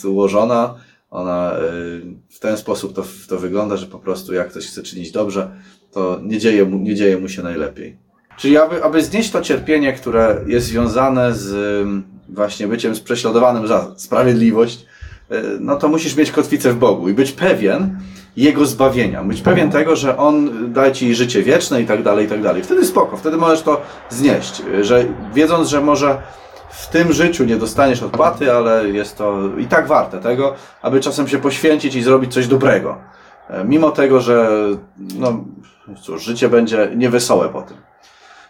złożona, 0.01 0.75
ona 1.11 1.57
y, 1.57 2.01
w 2.29 2.39
ten 2.39 2.57
sposób 2.57 2.93
to, 2.93 3.05
to 3.29 3.39
wygląda, 3.39 3.77
że 3.77 3.85
po 3.85 3.99
prostu 3.99 4.33
jak 4.33 4.49
ktoś 4.49 4.67
chce 4.67 4.83
czynić 4.83 5.11
dobrze, 5.11 5.49
to 5.91 6.19
nie 6.23 6.39
dzieje 6.39 6.65
mu, 6.65 6.77
nie 6.77 6.95
dzieje 6.95 7.17
mu 7.17 7.29
się 7.29 7.43
najlepiej. 7.43 7.97
Czyli 8.37 8.57
aby, 8.57 8.83
aby 8.83 9.03
znieść 9.03 9.31
to 9.31 9.41
cierpienie, 9.41 9.93
które 9.93 10.41
jest 10.47 10.67
związane 10.67 11.33
z 11.33 11.87
właśnie 12.29 12.67
byciem 12.67 12.93
prześladowanym 13.03 13.67
za 13.67 13.93
sprawiedliwość, 13.97 14.85
E, 15.29 15.41
no 15.59 15.75
to 15.75 15.87
musisz 15.87 16.15
mieć 16.15 16.31
kotwicę 16.31 16.73
w 16.73 16.77
Bogu 16.77 17.09
i 17.09 17.13
być 17.13 17.31
pewien 17.31 17.99
Jego 18.37 18.65
zbawienia. 18.65 19.23
Być 19.23 19.41
pewien 19.41 19.71
tego, 19.71 19.95
że 19.95 20.17
On 20.17 20.49
da 20.73 20.91
Ci 20.91 21.15
życie 21.15 21.43
wieczne 21.43 21.81
i 21.81 21.85
tak 21.85 22.03
dalej, 22.03 22.25
i 22.25 22.29
tak 22.29 22.41
dalej. 22.41 22.63
Wtedy 22.63 22.85
spoko, 22.85 23.17
wtedy 23.17 23.37
możesz 23.37 23.61
to 23.61 23.81
znieść, 24.09 24.61
że 24.81 25.05
wiedząc, 25.33 25.69
że 25.69 25.81
może 25.81 26.21
w 26.69 26.87
tym 26.87 27.13
życiu 27.13 27.45
nie 27.45 27.55
dostaniesz 27.55 28.03
odpłaty, 28.03 28.53
ale 28.53 28.89
jest 28.89 29.17
to 29.17 29.39
i 29.57 29.65
tak 29.65 29.87
warte 29.87 30.19
tego, 30.19 30.55
aby 30.81 30.99
czasem 30.99 31.27
się 31.27 31.37
poświęcić 31.37 31.95
i 31.95 32.03
zrobić 32.03 32.33
coś 32.33 32.47
dobrego. 32.47 32.97
E, 33.49 33.65
mimo 33.65 33.91
tego, 33.91 34.21
że 34.21 34.49
no 34.97 35.43
cóż, 36.01 36.23
życie 36.23 36.49
będzie 36.49 36.91
niewesołe 36.95 37.49
po 37.49 37.61
tym. 37.61 37.77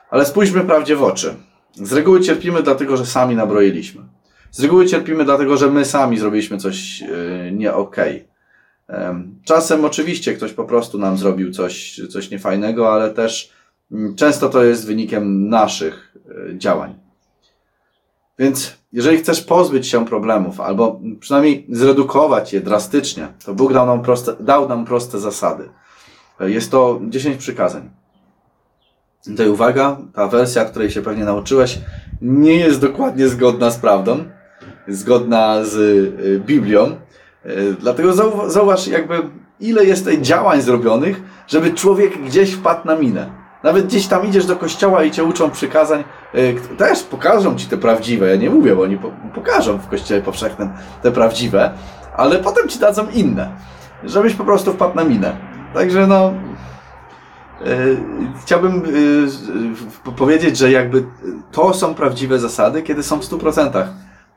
Ale 0.09 0.25
spójrzmy 0.25 0.61
prawdzie 0.61 0.95
w 0.95 1.03
oczy. 1.03 1.35
Z 1.73 1.93
reguły 1.93 2.21
cierpimy 2.21 2.63
dlatego, 2.63 2.97
że 2.97 3.05
sami 3.05 3.35
nabroiliśmy. 3.35 4.01
Z 4.51 4.63
reguły 4.63 4.85
cierpimy 4.85 5.25
dlatego, 5.25 5.57
że 5.57 5.71
my 5.71 5.85
sami 5.85 6.17
zrobiliśmy 6.17 6.57
coś 6.57 7.01
e, 7.01 7.51
nie 7.51 7.73
okej. 7.73 8.15
Okay. 8.15 8.34
Czasem 9.43 9.85
oczywiście 9.85 10.33
ktoś 10.33 10.53
po 10.53 10.65
prostu 10.65 10.97
nam 10.97 11.17
zrobił 11.17 11.51
coś, 11.51 12.01
coś 12.09 12.29
niefajnego, 12.29 12.93
ale 12.93 13.13
też 13.13 13.53
mm, 13.91 14.15
często 14.15 14.49
to 14.49 14.63
jest 14.63 14.87
wynikiem 14.87 15.49
naszych 15.49 16.15
e, 16.49 16.57
działań. 16.57 16.95
Więc 18.39 18.77
jeżeli 18.93 19.17
chcesz 19.17 19.41
pozbyć 19.41 19.87
się 19.87 20.05
problemów, 20.05 20.59
albo 20.59 20.99
przynajmniej 21.19 21.67
zredukować 21.69 22.53
je 22.53 22.61
drastycznie, 22.61 23.27
to 23.45 23.53
Bóg 23.53 23.73
dał 23.73 23.85
nam 23.85 24.01
proste, 24.01 24.35
dał 24.39 24.69
nam 24.69 24.85
proste 24.85 25.19
zasady. 25.19 25.69
E, 26.39 26.51
jest 26.51 26.71
to 26.71 27.01
10 27.03 27.37
przykazań. 27.37 27.89
Tutaj 29.25 29.49
uwaga, 29.49 29.97
ta 30.13 30.27
wersja, 30.27 30.65
której 30.65 30.91
się 30.91 31.01
pewnie 31.01 31.25
nauczyłeś, 31.25 31.79
nie 32.21 32.55
jest 32.55 32.81
dokładnie 32.81 33.27
zgodna 33.27 33.71
z 33.71 33.77
prawdą 33.77 34.25
zgodna 34.87 35.63
z 35.63 35.75
y, 35.75 36.39
Biblią. 36.39 36.95
Y, 37.49 37.75
dlatego 37.79 38.13
zauważ 38.47 38.87
jakby 38.87 39.21
ile 39.59 39.85
jest 39.85 40.05
tutaj 40.05 40.21
działań 40.21 40.61
zrobionych, 40.61 41.21
żeby 41.47 41.73
człowiek 41.73 42.23
gdzieś 42.23 42.53
wpadł 42.53 42.87
na 42.87 42.95
minę. 42.95 43.29
Nawet 43.63 43.85
gdzieś 43.85 44.07
tam 44.07 44.27
idziesz 44.27 44.45
do 44.45 44.55
kościoła 44.55 45.03
i 45.03 45.11
cię 45.11 45.23
uczą 45.23 45.51
przykazań, 45.51 46.03
y, 46.35 46.55
też 46.77 47.03
pokażą 47.03 47.55
ci 47.55 47.67
te 47.67 47.77
prawdziwe. 47.77 48.29
Ja 48.29 48.35
nie 48.35 48.49
mówię, 48.49 48.75
bo 48.75 48.81
oni 48.81 48.99
pokażą 49.35 49.77
w 49.77 49.87
kościele 49.87 50.21
powszechnym 50.21 50.69
te 51.01 51.11
prawdziwe, 51.11 51.71
ale 52.17 52.39
potem 52.39 52.67
ci 52.67 52.79
dadzą 52.79 53.07
inne, 53.13 53.51
żebyś 54.03 54.33
po 54.33 54.43
prostu 54.43 54.73
wpadł 54.73 54.95
na 54.95 55.03
minę. 55.03 55.37
Także 55.73 56.07
no, 56.07 56.33
chciałbym 58.41 58.83
powiedzieć, 60.17 60.57
że 60.57 60.71
jakby 60.71 61.03
to 61.51 61.73
są 61.73 61.95
prawdziwe 61.95 62.39
zasady, 62.39 62.81
kiedy 62.81 63.03
są 63.03 63.19
w 63.19 63.23
100% 63.23 63.83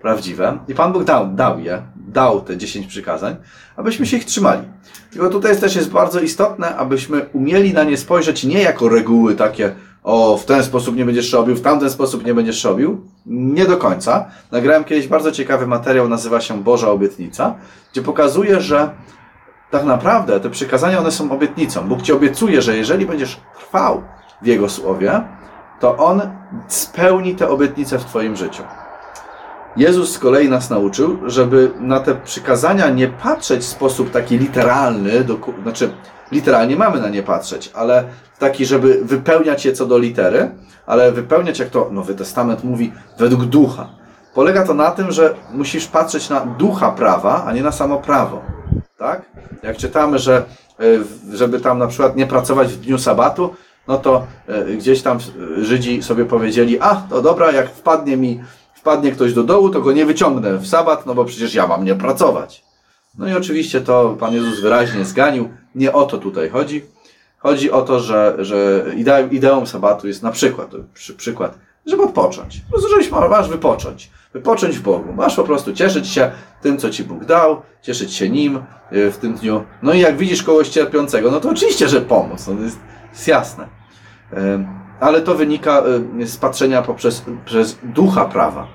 prawdziwe. 0.01 0.59
I 0.69 0.75
Pan 0.75 0.93
Bóg 0.93 1.05
dał, 1.05 1.27
dał 1.27 1.61
je, 1.61 1.83
dał 1.97 2.41
te 2.41 2.57
10 2.57 2.87
przykazań, 2.87 3.37
abyśmy 3.77 4.07
się 4.07 4.17
ich 4.17 4.25
trzymali. 4.25 4.63
Tylko 5.11 5.29
tutaj 5.29 5.61
też 5.61 5.77
jest 5.77 5.91
bardzo 5.91 6.21
istotne, 6.21 6.77
abyśmy 6.77 7.27
umieli 7.33 7.73
na 7.73 7.85
nie 7.85 7.97
spojrzeć 7.97 8.45
nie 8.45 8.63
jako 8.63 8.89
reguły 8.89 9.35
takie, 9.35 9.75
o 10.03 10.37
w 10.37 10.45
ten 10.45 10.63
sposób 10.63 10.97
nie 10.97 11.05
będziesz 11.05 11.33
robił, 11.33 11.57
w 11.57 11.61
tamten 11.61 11.91
sposób 11.91 12.27
nie 12.27 12.35
będziesz 12.35 12.65
robił. 12.65 13.07
Nie 13.27 13.67
do 13.67 13.77
końca. 13.77 14.25
Nagrałem 14.53 14.85
kiedyś 14.85 15.09
bardzo 15.09 15.33
ciekawy 15.33 15.67
materiał, 15.67 16.09
nazywa 16.09 16.41
się 16.41 16.63
Boża 16.63 16.91
Obietnica, 16.91 17.55
gdzie 17.93 18.03
pokazuje, 18.03 18.61
że 18.61 18.91
tak 19.71 19.85
naprawdę 19.85 20.41
te 20.41 20.51
przykazania 20.51 20.99
one 20.99 21.11
są 21.11 21.33
obietnicą. 21.33 21.89
Bóg 21.89 22.03
ci 22.03 22.13
obiecuje, 22.13 22.63
że 22.63 22.77
jeżeli 22.77 23.07
będziesz 23.07 23.41
trwał 23.59 24.03
w 24.43 24.47
Jego 24.47 24.69
słowie, 24.69 25.23
to 25.81 25.97
On 25.97 26.23
spełni 26.69 27.35
te 27.35 27.49
obietnice 27.49 27.99
w 27.99 28.05
Twoim 28.05 28.37
życiu. 28.37 28.63
Jezus 29.79 30.13
z 30.13 30.19
kolei 30.19 30.49
nas 30.49 30.71
nauczył, 30.71 31.19
żeby 31.27 31.71
na 31.81 32.01
te 32.01 32.15
przykazania 32.15 32.91
nie 32.91 33.09
patrzeć 33.09 33.61
w 33.61 33.67
sposób 33.67 34.11
taki 34.11 34.39
literalny, 34.39 35.25
doku- 35.25 35.63
znaczy 35.63 35.91
literalnie 36.33 36.77
mamy 36.77 37.01
na 37.01 37.09
nie 37.09 37.23
patrzeć, 37.23 37.71
ale 37.75 38.05
taki, 38.39 38.67
żeby 38.67 39.01
wypełniać 39.05 39.65
je 39.65 39.73
co 39.73 39.87
do 39.87 39.99
litery, 39.99 40.51
ale 40.87 41.13
wypełniać, 41.13 41.59
jak 41.59 41.69
to 41.69 41.89
Nowy 41.93 42.15
Testament 42.15 42.65
mówi, 42.65 42.93
według 43.19 43.45
ducha. 43.45 43.89
Polega 44.35 44.67
to 44.67 44.75
na 44.75 44.91
tym, 44.91 45.13
że 45.13 45.35
musisz 45.55 45.87
patrzeć 45.87 46.29
na 46.29 46.41
ducha 46.41 46.91
prawa, 46.91 47.45
a 47.45 47.53
nie 47.53 47.63
na 47.63 47.73
samo 47.73 47.99
prawo. 47.99 48.43
Tak? 48.97 49.23
Jak 49.63 49.77
czytamy, 49.77 50.19
że 50.19 50.45
y, 50.81 51.37
żeby 51.37 51.61
tam 51.61 51.79
na 51.79 51.87
przykład 51.87 52.17
nie 52.17 52.27
pracować 52.27 52.69
w 52.69 52.81
dniu 52.81 52.99
sabatu, 52.99 53.55
no 53.89 53.99
to 53.99 54.27
y, 54.71 54.77
gdzieś 54.77 55.03
tam 55.03 55.19
Żydzi 55.57 56.03
sobie 56.03 56.25
powiedzieli, 56.25 56.81
a 56.81 56.95
to 56.95 57.23
dobra, 57.23 57.53
jak 57.53 57.71
wpadnie 57.71 58.17
mi, 58.17 58.41
wpadnie 58.79 59.13
ktoś 59.13 59.35
do 59.35 59.45
dołu, 59.45 59.71
to 59.71 59.81
go 59.81 59.93
nie 59.93 60.07
wyciągnę 60.07 60.57
w 60.59 60.67
sabat, 60.67 61.07
no 61.07 61.15
bo 61.15 61.25
przecież 61.25 61.55
ja 61.55 61.67
mam 61.67 61.85
nie 61.85 61.95
pracować. 61.95 62.65
No 63.19 63.29
i 63.29 63.33
oczywiście 63.33 63.81
to 63.81 64.17
Pan 64.21 64.35
Jezus 64.35 64.61
wyraźnie 64.61 65.05
zganił. 65.05 65.49
Nie 65.75 65.93
o 65.93 66.05
to 66.07 66.19
tutaj 66.19 66.49
chodzi. 66.51 66.85
Chodzi 67.39 67.71
o 67.71 67.83
to, 67.83 68.01
że, 68.01 68.37
że 68.39 68.85
ide- 68.97 69.29
ideą 69.31 69.67
sabatu 69.67 70.09
jest 70.09 70.23
na 70.23 70.31
przykład, 70.31 70.71
przy, 70.95 71.15
przykład, 71.15 71.59
żeby 71.87 72.03
odpocząć. 72.03 72.61
Po 72.61 72.71
prostu, 72.73 72.91
żebyś 72.91 73.11
ma- 73.11 73.29
masz 73.29 73.49
wypocząć. 73.49 74.11
Wypocząć 74.33 74.79
w 74.79 74.83
Bogu. 74.83 75.13
Masz 75.13 75.37
po 75.37 75.45
prostu 75.45 75.73
cieszyć 75.73 76.09
się 76.09 76.31
tym, 76.63 76.79
co 76.79 76.91
Ci 76.91 77.05
Bóg 77.05 77.25
dał, 77.25 77.63
cieszyć 77.83 78.15
się 78.15 78.29
Nim 78.31 78.57
y, 78.93 79.11
w 79.11 79.17
tym 79.17 79.35
dniu. 79.35 79.65
No 79.83 79.93
i 79.95 80.01
jak 80.01 80.17
widzisz 80.17 80.43
kogoś 80.43 80.69
cierpiącego, 80.69 81.31
no 81.31 81.41
to 81.41 81.51
oczywiście, 81.51 81.89
że 81.89 82.01
pomóc. 82.01 82.47
No 82.47 82.55
to 82.55 82.63
jest, 82.63 82.79
jest 83.13 83.29
jasne. 83.29 83.69
Ale 85.01 85.21
to 85.23 85.35
wynika 85.35 85.83
y, 86.21 86.27
z 86.27 86.37
patrzenia 86.37 86.83
poprzez 86.83 87.25
przez 87.45 87.79
ducha 87.83 88.25
prawa, 88.25 88.67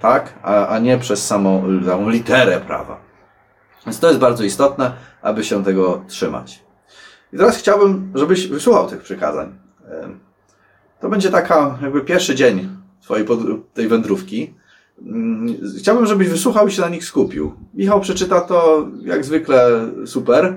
tak? 0.00 0.34
A, 0.42 0.66
a 0.66 0.78
nie 0.78 0.98
przez 0.98 1.26
samą, 1.26 1.62
samą 1.86 2.08
literę 2.08 2.60
prawa. 2.60 3.00
Więc 3.86 4.00
to 4.00 4.08
jest 4.08 4.18
bardzo 4.20 4.44
istotne, 4.44 4.92
aby 5.22 5.44
się 5.44 5.64
tego 5.64 6.02
trzymać. 6.08 6.64
I 7.32 7.36
teraz 7.36 7.56
chciałbym, 7.56 8.12
żebyś 8.14 8.46
wysłuchał 8.46 8.88
tych 8.88 9.02
przykazań. 9.02 9.58
Em, 10.02 10.20
To 11.00 11.08
będzie 11.08 11.30
taka 11.30 11.78
jakby 11.82 12.00
pierwszy 12.00 12.34
dzień 12.34 12.68
twojej 13.00 13.26
tej 13.74 13.88
wędrówki. 13.88 14.54
Mm, 15.02 15.54
Chciałbym, 15.78 16.06
żebyś 16.06 16.28
wysłuchał 16.28 16.68
i 16.68 16.72
się 16.72 16.82
na 16.82 16.88
nich 16.88 17.04
skupił. 17.04 17.52
Michał 17.74 18.00
przeczyta 18.00 18.40
to 18.40 18.86
jak 19.02 19.24
zwykle 19.24 19.70
super, 20.06 20.54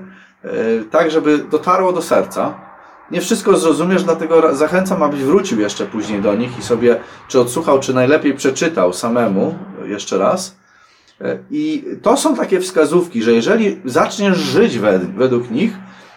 tak 0.90 1.10
żeby 1.10 1.38
dotarło 1.38 1.92
do 1.92 2.02
serca. 2.02 2.54
Nie 3.12 3.20
wszystko 3.20 3.56
zrozumiesz, 3.56 4.04
dlatego 4.04 4.56
zachęcam, 4.56 5.02
abyś 5.02 5.20
wrócił 5.20 5.60
jeszcze 5.60 5.86
później 5.86 6.22
do 6.22 6.34
nich 6.34 6.58
i 6.58 6.62
sobie 6.62 7.00
czy 7.28 7.40
odsłuchał, 7.40 7.80
czy 7.80 7.94
najlepiej 7.94 8.34
przeczytał 8.34 8.92
samemu 8.92 9.54
jeszcze 9.84 10.18
raz. 10.18 10.56
E, 11.20 11.38
I 11.50 11.84
to 12.02 12.16
są 12.16 12.36
takie 12.36 12.60
wskazówki, 12.60 13.22
że 13.22 13.32
jeżeli 13.32 13.80
zaczniesz 13.84 14.38
żyć 14.38 14.78
wed- 14.78 15.14
według 15.14 15.50
nich, 15.50 15.72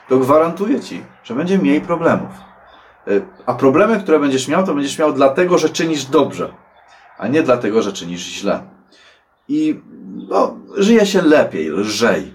to 0.09 0.17
gwarantuję 0.17 0.79
ci, 0.79 1.01
że 1.23 1.35
będzie 1.35 1.57
mniej 1.57 1.81
problemów. 1.81 2.29
E, 3.07 3.11
A 3.45 3.53
problemy, 3.53 3.99
które 3.99 4.19
będziesz 4.19 4.47
miał, 4.47 4.65
to 4.65 4.73
będziesz 4.73 4.99
miał 4.99 5.13
dlatego, 5.13 5.57
że 5.57 5.69
czynisz 5.69 6.05
dobrze, 6.05 6.53
a 7.17 7.27
nie 7.27 7.43
dlatego, 7.43 7.81
że 7.81 7.93
czynisz 7.93 8.21
źle. 8.21 8.63
I 9.47 9.79
no, 10.29 10.57
żyje 10.77 11.05
się 11.05 11.21
lepiej, 11.21 11.69
lżej. 11.69 12.33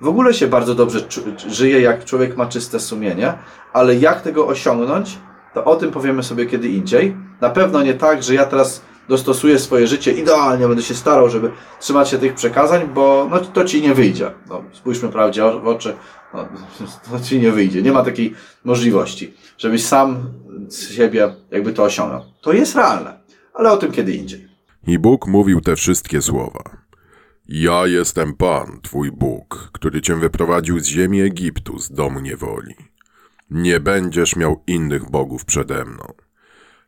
W 0.00 0.08
ogóle 0.08 0.34
się 0.34 0.46
bardzo 0.46 0.74
dobrze 0.74 1.00
żyje, 1.48 1.80
jak 1.80 2.04
człowiek 2.04 2.36
ma 2.36 2.46
czyste 2.46 2.80
sumienie, 2.80 3.34
ale 3.72 3.96
jak 3.96 4.20
tego 4.20 4.46
osiągnąć, 4.46 5.18
to 5.54 5.64
o 5.64 5.76
tym 5.76 5.90
powiemy 5.90 6.22
sobie 6.22 6.46
kiedy 6.46 6.68
indziej. 6.68 7.16
Na 7.40 7.50
pewno 7.50 7.82
nie 7.82 7.94
tak, 7.94 8.22
że 8.22 8.34
ja 8.34 8.44
teraz 8.44 8.82
dostosuję 9.08 9.58
swoje 9.58 9.86
życie 9.86 10.12
idealnie, 10.12 10.68
będę 10.68 10.82
się 10.82 10.94
starał, 10.94 11.30
żeby 11.30 11.50
trzymać 11.80 12.08
się 12.08 12.18
tych 12.18 12.34
przekazań, 12.34 12.88
bo 12.94 13.28
no, 13.30 13.40
to 13.40 13.64
ci 13.64 13.82
nie 13.82 13.94
wyjdzie. 13.94 14.30
No, 14.48 14.64
spójrzmy 14.72 15.08
prawdzie 15.08 15.42
w 15.42 15.66
oczy, 15.66 15.96
no, 16.34 16.48
to 17.10 17.20
ci 17.20 17.40
nie 17.40 17.52
wyjdzie. 17.52 17.82
Nie 17.82 17.92
ma 17.92 18.04
takiej 18.04 18.34
możliwości, 18.64 19.34
żebyś 19.58 19.84
sam 19.84 20.30
z 20.68 20.90
siebie 20.90 21.34
jakby 21.50 21.72
to 21.72 21.82
osiągnął. 21.82 22.22
To 22.40 22.52
jest 22.52 22.76
realne, 22.76 23.20
ale 23.54 23.72
o 23.72 23.76
tym 23.76 23.92
kiedy 23.92 24.12
indziej. 24.12 24.48
I 24.86 24.98
Bóg 24.98 25.26
mówił 25.26 25.60
te 25.60 25.76
wszystkie 25.76 26.22
słowa. 26.22 26.79
Ja 27.52 27.86
jestem 27.86 28.34
Pan, 28.34 28.80
Twój 28.82 29.12
Bóg, 29.12 29.70
który 29.72 30.02
Cię 30.02 30.16
wyprowadził 30.16 30.80
z 30.80 30.86
ziemi 30.86 31.20
Egiptu, 31.20 31.78
z 31.78 31.90
domu 31.90 32.20
niewoli. 32.20 32.74
Nie 33.50 33.80
będziesz 33.80 34.36
miał 34.36 34.62
innych 34.66 35.10
bogów 35.10 35.44
przede 35.44 35.84
mną. 35.84 36.04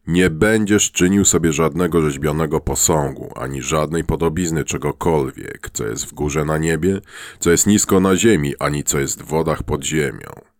Nie 0.07 0.31
będziesz 0.31 0.93
czynił 0.93 1.25
sobie 1.25 1.53
żadnego 1.53 2.03
rzeźbionego 2.03 2.61
posągu, 2.61 3.33
ani 3.37 3.63
żadnej 3.63 4.05
podobizny 4.05 4.65
czegokolwiek, 4.65 5.71
co 5.73 5.87
jest 5.87 6.07
w 6.07 6.15
górze 6.15 6.45
na 6.45 6.59
niebie, 6.59 7.01
co 7.39 7.51
jest 7.51 7.67
nisko 7.67 8.01
na 8.01 8.17
ziemi, 8.17 8.55
ani 8.59 8.85
co 8.85 9.01
jest 9.01 9.23
w 9.23 9.27
wodach 9.27 9.63
pod 9.63 9.85
ziemią. 9.85 10.52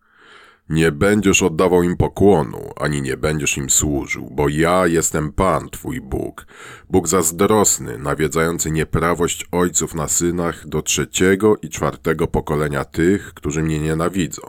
Nie 0.69 0.91
będziesz 0.91 1.43
oddawał 1.43 1.83
im 1.83 1.97
pokłonu, 1.97 2.71
ani 2.75 3.01
nie 3.01 3.17
będziesz 3.17 3.57
im 3.57 3.69
służył, 3.69 4.29
bo 4.31 4.49
ja 4.49 4.87
jestem 4.87 5.31
Pan, 5.31 5.69
Twój 5.69 6.01
Bóg, 6.01 6.47
Bóg 6.89 7.07
zazdrosny, 7.07 7.97
nawiedzający 7.97 8.71
nieprawość 8.71 9.45
ojców 9.51 9.95
na 9.95 10.07
synach 10.07 10.67
do 10.67 10.81
trzeciego 10.81 11.57
i 11.61 11.69
czwartego 11.69 12.27
pokolenia 12.27 12.85
tych, 12.85 13.33
którzy 13.33 13.63
mnie 13.63 13.79
nienawidzą, 13.79 14.41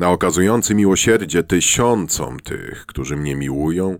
a 0.00 0.10
okazujący 0.10 0.74
miłosierdzie 0.74 1.42
tysiącom 1.42 2.40
tych, 2.40 2.86
którzy 2.86 3.16
mnie 3.16 3.36
miłują 3.36 3.98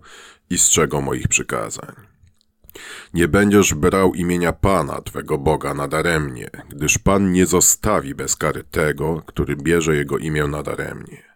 i 0.49 0.57
strzegą 0.57 1.01
moich 1.01 1.27
przykazań. 1.27 1.95
Nie 3.13 3.27
będziesz 3.27 3.73
brał 3.73 4.13
imienia 4.13 4.53
Pana, 4.53 5.01
Twego 5.01 5.37
Boga, 5.37 5.73
nadaremnie, 5.73 6.49
gdyż 6.69 6.97
Pan 6.97 7.31
nie 7.31 7.45
zostawi 7.45 8.15
bez 8.15 8.35
kary 8.35 8.63
tego, 8.63 9.21
który 9.25 9.55
bierze 9.55 9.95
Jego 9.95 10.17
imię 10.17 10.47
nadaremnie. 10.47 11.29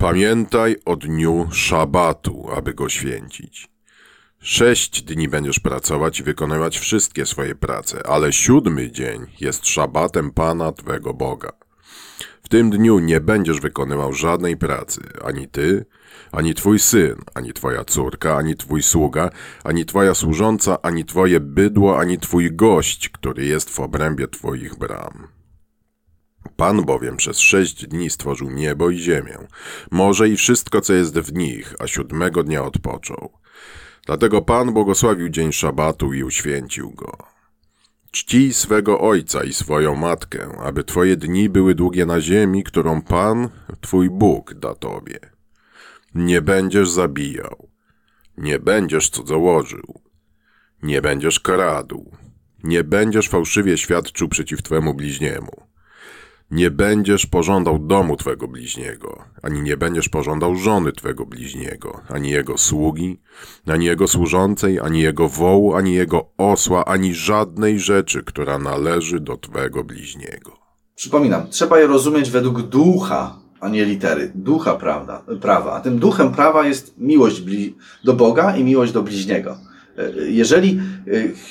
Pamiętaj 0.00 0.76
o 0.84 0.96
dniu 0.96 1.48
szabatu, 1.52 2.48
aby 2.56 2.74
go 2.74 2.88
święcić. 2.88 3.68
Sześć 4.38 5.02
dni 5.02 5.28
będziesz 5.28 5.60
pracować 5.60 6.20
i 6.20 6.22
wykonywać 6.22 6.78
wszystkie 6.78 7.26
swoje 7.26 7.54
prace, 7.54 8.06
ale 8.06 8.32
siódmy 8.32 8.90
dzień 8.90 9.26
jest 9.40 9.66
szabatem 9.66 10.30
Pana 10.30 10.72
Twego 10.72 11.14
Boga. 11.14 11.52
W 12.42 12.48
tym 12.48 12.70
dniu 12.70 12.98
nie 12.98 13.20
będziesz 13.20 13.60
wykonywał 13.60 14.12
żadnej 14.12 14.56
pracy, 14.56 15.00
ani 15.24 15.48
ty, 15.48 15.84
ani 16.32 16.54
twój 16.54 16.78
syn, 16.78 17.16
ani 17.34 17.52
twoja 17.52 17.84
córka, 17.84 18.36
ani 18.36 18.56
twój 18.56 18.82
sługa, 18.82 19.30
ani 19.64 19.84
twoja 19.86 20.14
służąca, 20.14 20.82
ani 20.82 21.04
twoje 21.04 21.40
bydło, 21.40 21.98
ani 21.98 22.18
twój 22.18 22.52
gość, 22.52 23.08
który 23.08 23.44
jest 23.44 23.70
w 23.70 23.80
obrębie 23.80 24.28
twoich 24.28 24.78
bram. 24.78 25.39
Pan 26.60 26.84
bowiem 26.84 27.16
przez 27.16 27.38
sześć 27.38 27.86
dni 27.86 28.10
stworzył 28.10 28.50
niebo 28.50 28.90
i 28.90 28.98
ziemię, 28.98 29.38
morze 29.90 30.28
i 30.28 30.36
wszystko, 30.36 30.80
co 30.80 30.92
jest 30.92 31.18
w 31.18 31.32
nich, 31.32 31.74
a 31.78 31.86
siódmego 31.86 32.42
dnia 32.42 32.64
odpoczął. 32.64 33.32
Dlatego 34.06 34.42
Pan 34.42 34.72
błogosławił 34.72 35.28
dzień 35.28 35.52
szabatu 35.52 36.12
i 36.12 36.22
uświęcił 36.22 36.90
go. 36.90 37.16
Czcij 38.10 38.52
swego 38.52 39.00
ojca 39.00 39.44
i 39.44 39.52
swoją 39.52 39.94
matkę, 39.94 40.48
aby 40.62 40.84
twoje 40.84 41.16
dni 41.16 41.48
były 41.48 41.74
długie 41.74 42.06
na 42.06 42.20
ziemi, 42.20 42.64
którą 42.64 43.02
Pan, 43.02 43.48
twój 43.80 44.10
Bóg, 44.10 44.54
da 44.54 44.74
tobie. 44.74 45.18
Nie 46.14 46.42
będziesz 46.42 46.90
zabijał, 46.90 47.68
nie 48.38 48.58
będziesz 48.58 49.10
cudzołożył, 49.10 50.00
nie 50.82 51.02
będziesz 51.02 51.40
kradł, 51.40 52.16
nie 52.64 52.84
będziesz 52.84 53.28
fałszywie 53.28 53.78
świadczył 53.78 54.28
przeciw 54.28 54.62
twemu 54.62 54.94
bliźniemu. 54.94 55.69
Nie 56.50 56.70
będziesz 56.70 57.26
pożądał 57.26 57.78
domu 57.78 58.16
twego 58.16 58.48
bliźniego, 58.48 59.24
ani 59.42 59.62
nie 59.62 59.76
będziesz 59.76 60.08
pożądał 60.08 60.56
żony 60.56 60.92
twego 60.92 61.26
bliźniego, 61.26 62.00
ani 62.08 62.30
jego 62.30 62.58
sługi, 62.58 63.20
ani 63.66 63.86
jego 63.86 64.08
służącej, 64.08 64.80
ani 64.80 65.00
jego 65.00 65.28
wołu, 65.28 65.74
ani 65.74 65.94
jego 65.94 66.26
osła, 66.38 66.84
ani 66.84 67.14
żadnej 67.14 67.80
rzeczy, 67.80 68.22
która 68.22 68.58
należy 68.58 69.20
do 69.20 69.36
twego 69.36 69.84
bliźniego. 69.84 70.52
Przypominam, 70.94 71.48
trzeba 71.50 71.78
je 71.80 71.86
rozumieć 71.86 72.30
według 72.30 72.62
ducha, 72.62 73.38
a 73.60 73.68
nie 73.68 73.84
litery. 73.84 74.32
Ducha 74.34 74.74
prawda, 74.74 75.22
prawa. 75.40 75.72
A 75.72 75.80
tym 75.80 75.98
duchem 75.98 76.32
prawa 76.32 76.66
jest 76.66 76.94
miłość 76.98 77.42
do 78.04 78.12
Boga 78.14 78.56
i 78.56 78.64
miłość 78.64 78.92
do 78.92 79.02
bliźniego. 79.02 79.56
E, 79.98 80.10
Jeżeli 80.30 80.80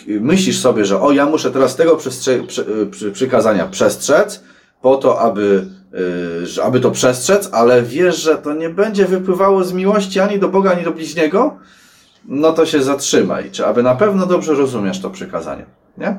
e, 0.07 0.19
myślisz 0.19 0.59
sobie, 0.59 0.85
że 0.85 1.01
o, 1.01 1.11
ja 1.11 1.25
muszę 1.25 1.51
teraz 1.51 1.75
tego 1.75 1.95
prze- 1.97 2.31
e, 2.81 2.85
przy- 2.85 3.11
przykazania 3.11 3.67
przestrzec, 3.67 4.43
po 4.81 4.95
to, 4.95 5.19
aby 5.19 5.65
że- 6.43 6.63
aby 6.63 6.79
to 6.79 6.91
przestrzec, 6.91 7.49
ale 7.53 7.81
wiesz, 7.83 8.21
że 8.21 8.35
to 8.37 8.53
nie 8.53 8.69
będzie 8.69 9.05
wypływało 9.05 9.63
z 9.63 9.73
miłości 9.73 10.19
ani 10.19 10.39
do 10.39 10.49
Boga, 10.49 10.71
ani 10.71 10.83
do 10.83 10.91
bliźniego, 10.91 11.57
no 12.25 12.53
to 12.53 12.65
się 12.65 12.83
zatrzymaj. 12.83 13.51
Czy 13.51 13.65
aby 13.65 13.83
na 13.83 13.95
pewno 13.95 14.25
dobrze 14.25 14.53
rozumiesz 14.53 15.01
to 15.01 15.09
przykazanie, 15.09 15.65
nie? 15.97 16.17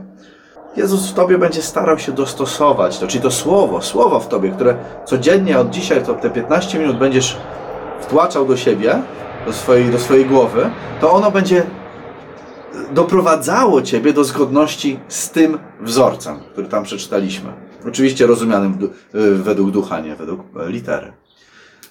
Jezus 0.76 1.10
w 1.10 1.14
tobie 1.14 1.38
będzie 1.38 1.62
starał 1.62 1.98
się 1.98 2.12
dostosować 2.12 2.98
to, 2.98 3.06
czyli 3.06 3.22
to 3.22 3.30
słowo, 3.30 3.82
słowo 3.82 4.20
w 4.20 4.28
tobie, 4.28 4.50
które 4.50 4.76
codziennie 5.04 5.58
od 5.58 5.70
dzisiaj, 5.70 6.02
to 6.02 6.14
te 6.14 6.30
15 6.30 6.78
minut 6.78 6.98
będziesz 6.98 7.36
wtłaczał 8.00 8.46
do 8.46 8.56
siebie, 8.56 9.02
do 9.46 9.52
swojej, 9.52 9.90
do 9.90 9.98
swojej 9.98 10.26
głowy, 10.26 10.70
to 11.00 11.12
ono 11.12 11.30
będzie 11.30 11.62
doprowadzało 12.92 13.82
ciebie 13.82 14.12
do 14.12 14.24
zgodności 14.24 15.00
z 15.08 15.30
tym 15.30 15.58
wzorcem, 15.80 16.40
który 16.52 16.68
tam 16.68 16.84
przeczytaliśmy. 16.84 17.52
Oczywiście 17.88 18.26
rozumianym 18.26 18.78
y, 19.14 19.34
według 19.34 19.70
ducha, 19.70 20.00
nie 20.00 20.16
według 20.16 20.40
e, 20.56 20.70
litery. 20.70 21.12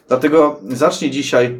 Dlatego 0.07 0.59
zacznij 0.69 1.11
dzisiaj 1.11 1.59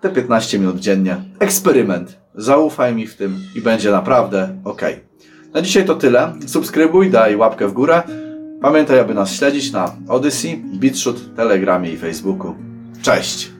te 0.00 0.10
15 0.10 0.58
minut 0.58 0.76
dziennie. 0.76 1.16
Eksperyment. 1.38 2.18
Zaufaj 2.34 2.94
mi 2.94 3.06
w 3.06 3.16
tym 3.16 3.38
i 3.54 3.60
będzie 3.60 3.90
naprawdę 3.90 4.56
ok. 4.64 4.82
Na 5.54 5.62
dzisiaj 5.62 5.84
to 5.84 5.94
tyle. 5.94 6.32
Subskrybuj, 6.46 7.10
daj 7.10 7.36
łapkę 7.36 7.68
w 7.68 7.72
górę. 7.72 8.02
Pamiętaj, 8.60 8.98
aby 8.98 9.14
nas 9.14 9.32
śledzić 9.32 9.72
na 9.72 9.96
Odyssey, 10.08 10.56
BitShoot, 10.56 11.36
Telegramie 11.36 11.92
i 11.92 11.96
Facebooku. 11.96 12.54
Cześć! 13.02 13.59